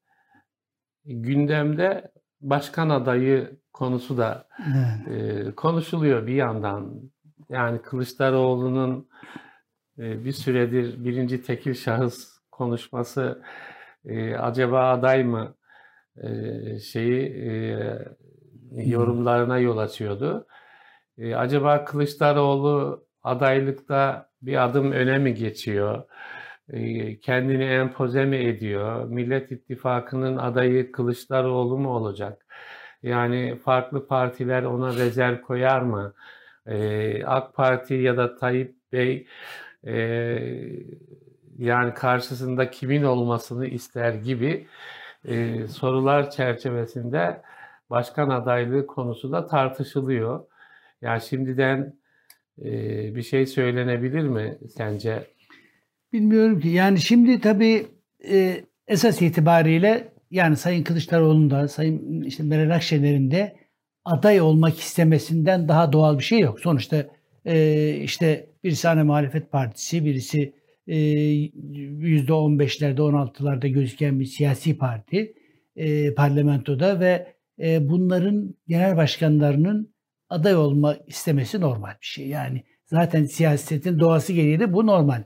[1.06, 2.12] gündemde
[2.42, 5.48] başkan adayı konusu da evet.
[5.48, 7.02] e, konuşuluyor bir yandan.
[7.50, 9.10] Yani Kılıçdaroğlu'nun
[10.00, 13.42] e, bir süredir birinci tekil şahıs konuşması
[14.06, 15.56] e, acaba aday mı
[16.18, 16.30] e,
[16.80, 17.80] şeyi e,
[18.72, 20.48] yorumlarına yol açıyordu.
[21.18, 26.04] E, acaba Kılıçdaroğlu adaylıkta bir adım öne mi geçiyor?
[27.22, 29.06] Kendini empoze mi ediyor?
[29.10, 32.46] Millet İttifakı'nın adayı Kılıçdaroğlu mu olacak?
[33.04, 36.14] Yani farklı partiler ona rezerv koyar mı?
[37.26, 39.28] AK Parti ya da Tayyip Bey
[41.58, 44.68] yani karşısında kimin olmasını ister gibi
[45.68, 47.42] sorular çerçevesinde
[47.90, 50.46] başkan adaylığı konusu da tartışılıyor.
[51.02, 51.94] Yani şimdiden
[53.16, 55.35] bir şey söylenebilir mi sence?
[56.16, 56.68] Bilmiyorum ki.
[56.68, 57.88] Yani şimdi tabii
[58.32, 63.56] e, esas itibariyle yani Sayın Kılıçdaroğlu'nun da Sayın işte Meral Akşener'in de
[64.06, 66.60] aday olmak istemesinden daha doğal bir şey yok.
[66.60, 67.06] Sonuçta
[67.46, 70.54] e, işte birisi ana muhalefet partisi, birisi
[70.88, 75.34] e, %15'lerde 16'larda gözüken bir siyasi parti
[75.76, 79.94] e, parlamentoda ve e, bunların genel başkanlarının
[80.30, 82.28] aday olma istemesi normal bir şey.
[82.28, 85.24] Yani zaten siyasetin doğası gereği de bu normal.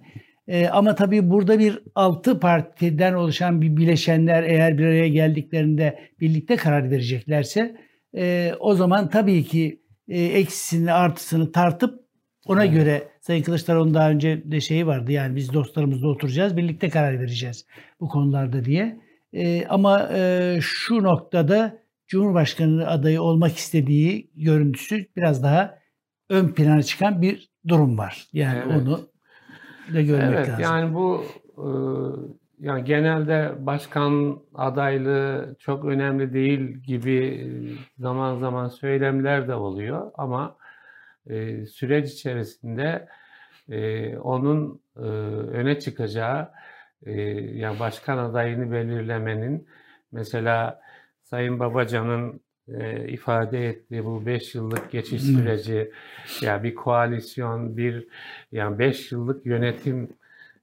[0.49, 6.55] E, ama tabii burada bir altı partiden oluşan bir bileşenler eğer bir araya geldiklerinde birlikte
[6.55, 7.77] karar vereceklerse
[8.17, 11.99] e, o zaman tabii ki e, eksisini artısını tartıp
[12.45, 12.73] ona evet.
[12.73, 17.65] göre Sayın Kılıçdaroğlu'nun daha önce de şeyi vardı yani biz dostlarımızla oturacağız birlikte karar vereceğiz
[17.99, 18.99] bu konularda diye.
[19.33, 25.79] E, ama e, şu noktada Cumhurbaşkanı adayı olmak istediği görüntüsü biraz daha
[26.29, 28.27] ön plana çıkan bir durum var.
[28.33, 28.81] Yani evet.
[28.81, 29.09] onu
[29.93, 30.63] da görmek evet, lazım.
[30.63, 31.23] Yani bu
[31.57, 31.67] e,
[32.59, 37.47] yani genelde başkan adaylığı çok önemli değil gibi
[37.99, 40.55] zaman zaman söylemler de oluyor ama
[41.27, 43.07] e, süreç içerisinde
[43.69, 44.81] e, onun
[45.51, 46.49] öne çıkacağı
[47.53, 49.67] yani başkan adayını belirlemenin
[50.11, 50.81] mesela
[51.23, 52.41] Sayın Babacan'ın
[52.79, 55.91] e, ifade ettiği bu 5 yıllık geçiş süreci ya
[56.41, 58.07] yani bir koalisyon bir
[58.51, 60.09] yani 5 yıllık yönetim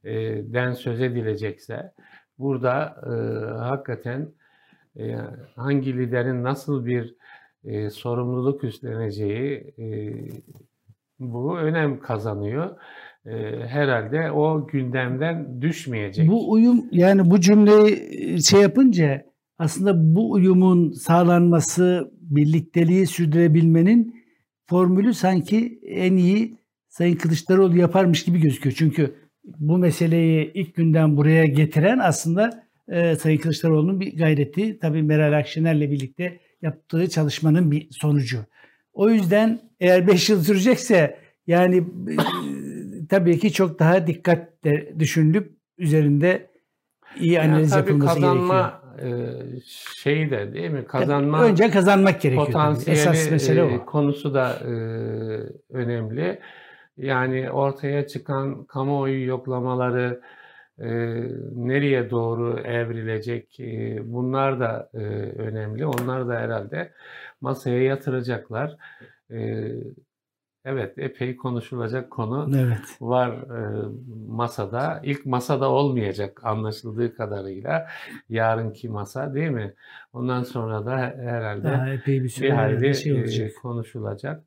[0.04, 0.14] e,
[0.52, 1.92] den söz edilecekse
[2.38, 3.10] burada e,
[3.58, 4.28] hakikaten
[4.98, 5.16] e,
[5.56, 7.14] hangi liderin nasıl bir
[7.64, 10.14] e, sorumluluk üstleneceği e,
[11.20, 12.76] bu önem kazanıyor.
[13.26, 16.28] E, herhalde o gündemden düşmeyecek.
[16.28, 19.24] Bu uyum yani bu cümleyi şey yapınca
[19.58, 24.24] aslında bu uyumun sağlanması birlikteliği sürdürebilmenin
[24.66, 28.76] formülü sanki en iyi Sayın Kılıçdaroğlu yaparmış gibi gözüküyor.
[28.78, 34.78] Çünkü bu meseleyi ilk günden buraya getiren aslında e, Sayın Kılıçdaroğlu'nun bir gayreti.
[34.78, 38.38] Tabii Meral Akşener'le birlikte yaptığı çalışmanın bir sonucu.
[38.92, 42.16] O yüzden eğer 5 yıl sürecekse yani e,
[43.08, 46.50] tabii ki çok daha dikkatle düşünülüp üzerinde
[47.20, 48.85] iyi analiz yani yapılması kazanma gerekiyor.
[49.02, 49.08] E,
[49.96, 50.84] şeyi de değil mi?
[50.84, 52.46] Kazanma önce kazanmak gerekiyor.
[52.46, 53.68] Potansiyeli Esas mesele o.
[53.68, 54.72] E, konusu da e,
[55.70, 56.40] önemli.
[56.96, 60.20] Yani ortaya çıkan kamuoyu yoklamaları
[60.78, 60.88] e,
[61.54, 64.98] nereye doğru evrilecek e, bunlar da e,
[65.38, 65.86] önemli.
[65.86, 66.92] Onlar da herhalde
[67.40, 68.76] masaya yatıracaklar.
[69.30, 69.68] E,
[70.66, 72.96] evet epey konuşulacak konu evet.
[73.00, 73.84] var e,
[74.28, 75.00] masada.
[75.04, 77.88] İlk masada olmayacak anlaşıldığı kadarıyla
[78.28, 79.74] yarınki masa değil mi?
[80.12, 83.50] Ondan sonra da herhalde Daha epey bir, bir hayli şey olacak.
[83.50, 84.44] E, konuşulacak.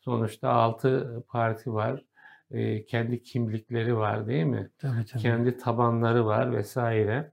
[0.00, 2.02] Sonuçta altı parti var
[2.50, 4.70] e, kendi kimlikleri var değil mi?
[4.78, 5.22] Tabii, tabii.
[5.22, 7.30] Kendi tabanları var vesaire.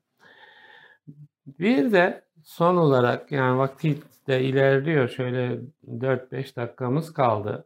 [1.47, 3.97] Bir de son olarak yani vakti
[4.27, 5.09] de ilerliyor.
[5.09, 7.65] Şöyle 4-5 dakikamız kaldı.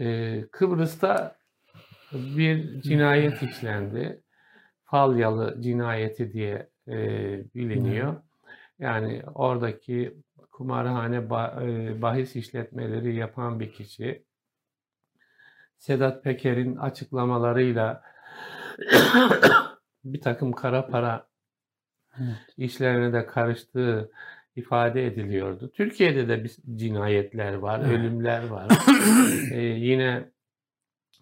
[0.00, 1.36] Ee, Kıbrıs'ta
[2.12, 4.20] bir cinayet işlendi.
[4.84, 6.98] Falyalı cinayeti diye e,
[7.54, 8.16] biliniyor.
[8.78, 10.16] Yani oradaki
[10.50, 11.30] kumarhane
[12.02, 14.24] bahis işletmeleri yapan bir kişi
[15.78, 18.02] Sedat Peker'in açıklamalarıyla
[20.04, 21.28] bir takım kara para
[22.18, 22.36] evet.
[22.56, 24.10] işlerine de karıştığı
[24.56, 25.70] ifade ediliyordu.
[25.74, 27.98] Türkiye'de de bir cinayetler var, evet.
[27.98, 28.68] ölümler var.
[29.52, 30.30] ee, yine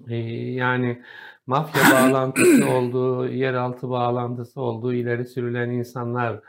[0.09, 0.17] e,
[0.53, 1.03] yani
[1.47, 6.41] mafya bağlantısı olduğu, yeraltı bağlantısı olduğu ileri sürülen insanlar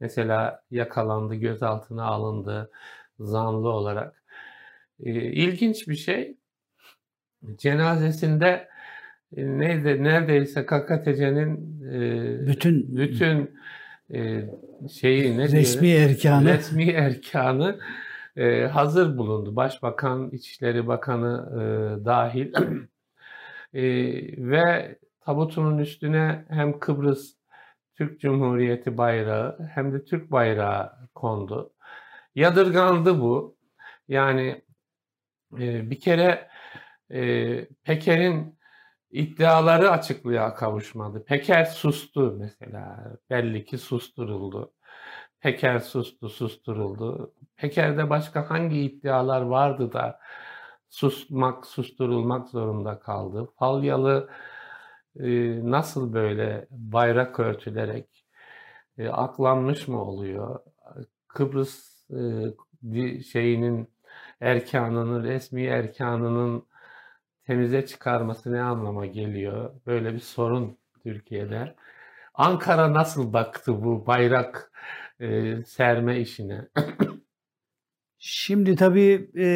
[0.00, 2.70] mesela yakalandı, gözaltına alındı
[3.18, 4.22] zanlı olarak.
[5.00, 6.36] Ee, ilginç bir şey
[7.56, 8.68] cenazesinde
[9.36, 13.50] e, neydi neredeyse KKTC'nin e, bütün bütün
[14.14, 14.50] e,
[14.92, 17.80] şeyi ne resmi diyelim, erkanı resmi erkanı
[18.36, 19.56] e, hazır bulundu.
[19.56, 22.52] Başbakan, İçişleri Bakanı e, dahil
[23.74, 23.82] e,
[24.50, 27.34] ve tabutunun üstüne hem Kıbrıs
[27.94, 31.72] Türk Cumhuriyeti bayrağı hem de Türk bayrağı kondu.
[32.34, 33.56] Yadırgandı bu.
[34.08, 34.62] Yani
[35.58, 36.48] e, bir kere
[37.10, 38.55] e, Peker'in
[39.16, 41.24] iddiaları açıklığa kavuşmadı.
[41.24, 43.12] Peker sustu mesela.
[43.30, 44.72] Belli ki susturuldu.
[45.40, 47.34] Peker sustu, susturuldu.
[47.56, 50.20] Peker'de başka hangi iddialar vardı da
[50.88, 53.48] susmak, susturulmak zorunda kaldı?
[53.58, 54.28] Falyalı
[55.20, 55.26] e,
[55.70, 58.24] nasıl böyle bayrak örtülerek
[58.98, 60.60] e, aklanmış mı oluyor?
[61.28, 63.88] Kıbrıs e, şeyinin
[64.40, 66.66] erkanının, resmi erkanının
[67.46, 69.70] temize çıkarması ne anlama geliyor?
[69.86, 71.74] Böyle bir sorun Türkiye'de.
[72.34, 74.72] Ankara nasıl baktı bu bayrak
[75.20, 76.68] e, serme işine?
[78.18, 79.48] Şimdi tabii e,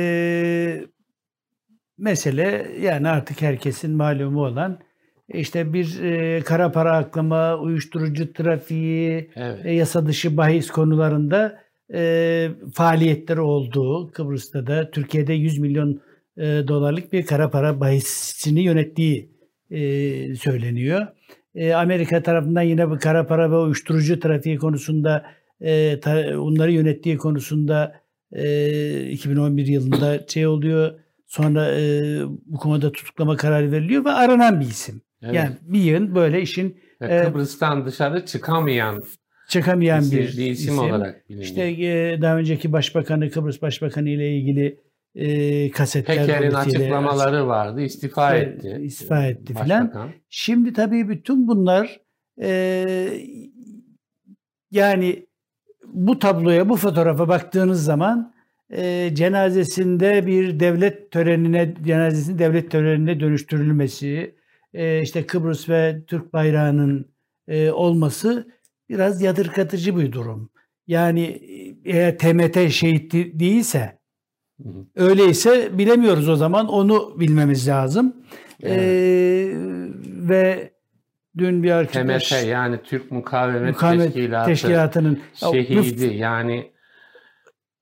[1.98, 4.80] mesele yani artık herkesin malumu olan
[5.28, 9.66] işte bir e, kara para aklama, uyuşturucu trafiği, evet.
[9.66, 11.62] e, yasa dışı bahis konularında
[11.94, 16.00] e, faaliyetleri olduğu Kıbrıs'ta da Türkiye'de 100 milyon
[16.40, 19.30] e, dolarlık bir kara para bahisini yönettiği
[19.70, 19.80] e,
[20.34, 21.06] söyleniyor.
[21.54, 25.24] E, Amerika tarafından yine bu kara para ve uyuşturucu trafiği konusunda
[25.60, 28.00] e, ta, onları yönettiği konusunda
[28.32, 30.92] e, 2011 yılında şey oluyor.
[31.26, 31.82] Sonra e,
[32.46, 35.02] bu konuda tutuklama kararı veriliyor ve aranan bir isim.
[35.22, 35.34] Evet.
[35.34, 39.02] Yani bir yıl böyle işin e, Kıbrıs'tan dışarı çıkamayan
[39.48, 41.44] çıkamayan bir, bir isim, isim olarak biliniyor.
[41.44, 44.78] İşte e, daha önceki başbakanı Kıbrıs Başbakanı ile ilgili
[45.14, 47.80] e, kasetler Peker'in açıklamaları vardı.
[47.80, 48.80] İstifa işte, etti.
[48.82, 50.10] İstifa etti filan.
[50.28, 52.00] Şimdi tabii bütün bunlar
[52.42, 52.50] e,
[54.70, 55.26] yani
[55.86, 58.34] bu tabloya, bu fotoğrafa baktığınız zaman
[58.70, 64.34] e, cenazesinde bir devlet törenine, cenazesinin devlet törenine dönüştürülmesi,
[64.74, 67.10] e, işte Kıbrıs ve Türk bayrağının
[67.48, 68.48] e, olması
[68.88, 70.50] biraz yadırgatıcı bir durum.
[70.86, 71.22] Yani
[71.84, 73.99] eğer TMT şehit değilse,
[74.96, 76.68] Öyleyse bilemiyoruz o zaman.
[76.68, 78.16] Onu bilmemiz lazım.
[78.62, 78.78] Evet.
[78.78, 79.52] Ee,
[80.28, 80.72] ve
[81.38, 82.28] dün bir arkadaş...
[82.28, 86.70] TMT yani Türk Mukavemet, Mukavemet Teşkilatı Teşkilatı'nın şehidi yani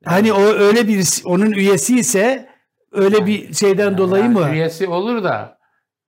[0.04, 2.48] Hani o öyle bir onun üyesi ise
[2.92, 4.48] öyle yani, bir şeyden yani dolayı mı?
[4.52, 5.58] Üyesi olur da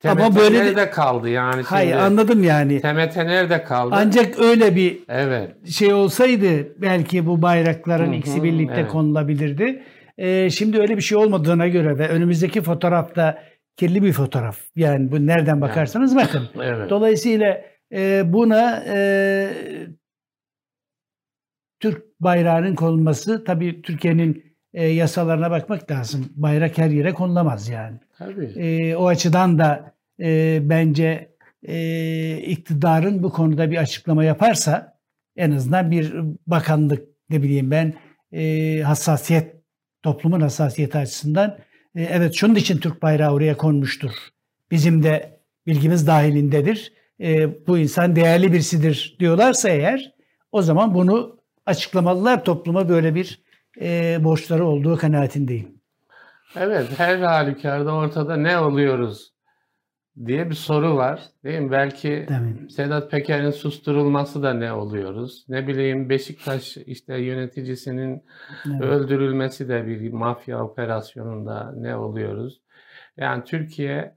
[0.01, 2.03] TMT Ama böyle de- nerede kaldı yani Hayır şimdi?
[2.03, 2.81] anladım yani.
[2.81, 3.95] TMT nerede kaldı?
[3.99, 5.69] Ancak öyle bir evet.
[5.71, 8.91] şey olsaydı belki bu bayrakların Hı hı, ikisi birlikte evet.
[8.91, 9.83] konulabilirdi.
[10.21, 13.43] Ee, şimdi öyle bir şey olmadığına göre ve önümüzdeki fotoğrafta
[13.77, 14.59] kirli bir fotoğraf.
[14.77, 16.49] Yani bu nereden bakarsanız bakın.
[16.63, 16.91] Evet.
[16.91, 17.61] Dolayısıyla
[17.93, 19.51] e, buna e,
[21.81, 26.29] Türk bayrağının konulması tabii Türkiye'nin e, yasalarına bakmak lazım.
[26.35, 27.97] Bayrak her yere konulamaz yani.
[28.19, 28.47] Tabii.
[28.47, 34.99] E, o açıdan da e, bence e, iktidarın bu konuda bir açıklama yaparsa
[35.37, 36.15] en azından bir
[36.47, 37.95] bakanlık ne bileyim ben
[38.33, 39.60] e, hassasiyet
[40.03, 41.59] toplumun hassasiyeti açısından
[41.95, 44.11] e, evet şunun için Türk bayrağı oraya konmuştur.
[44.71, 46.93] Bizim de bilgimiz dahilindedir.
[47.21, 50.15] E, bu insan değerli birisidir diyorlarsa eğer
[50.53, 53.43] o zaman bunu açıklamalılar topluma böyle bir
[53.81, 55.69] e, borçları olduğu kanaatindeyim.
[56.57, 59.33] Evet, her halükarda ortada ne oluyoruz
[60.27, 61.23] diye bir soru var.
[61.45, 61.71] Değil mi?
[61.71, 62.71] Belki Değil mi?
[62.71, 65.45] Sedat Peker'in susturulması da ne oluyoruz?
[65.49, 68.25] Ne bileyim Beşiktaş işte yöneticisinin
[68.67, 68.83] Evet.
[68.83, 72.61] öldürülmesi de bir mafya operasyonunda ne oluyoruz?
[73.17, 74.17] Yani Türkiye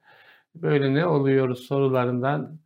[0.56, 2.60] böyle ne oluyoruz sorularından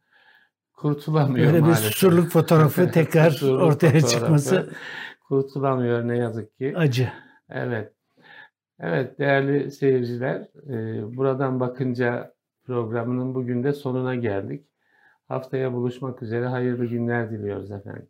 [0.73, 1.85] kurtulamıyor Böyle bir maalesef.
[1.85, 4.69] susurluk fotoğrafı tekrar Susurluk ortaya fotoğrafı çıkması
[5.27, 6.73] kurtulamıyor ne yazık ki.
[6.77, 7.09] acı.
[7.49, 7.93] Evet.
[8.79, 12.33] Evet değerli seyirciler, e, buradan bakınca
[12.67, 14.65] programının bugün de sonuna geldik.
[15.27, 18.09] Haftaya buluşmak üzere hayırlı günler diliyoruz efendim.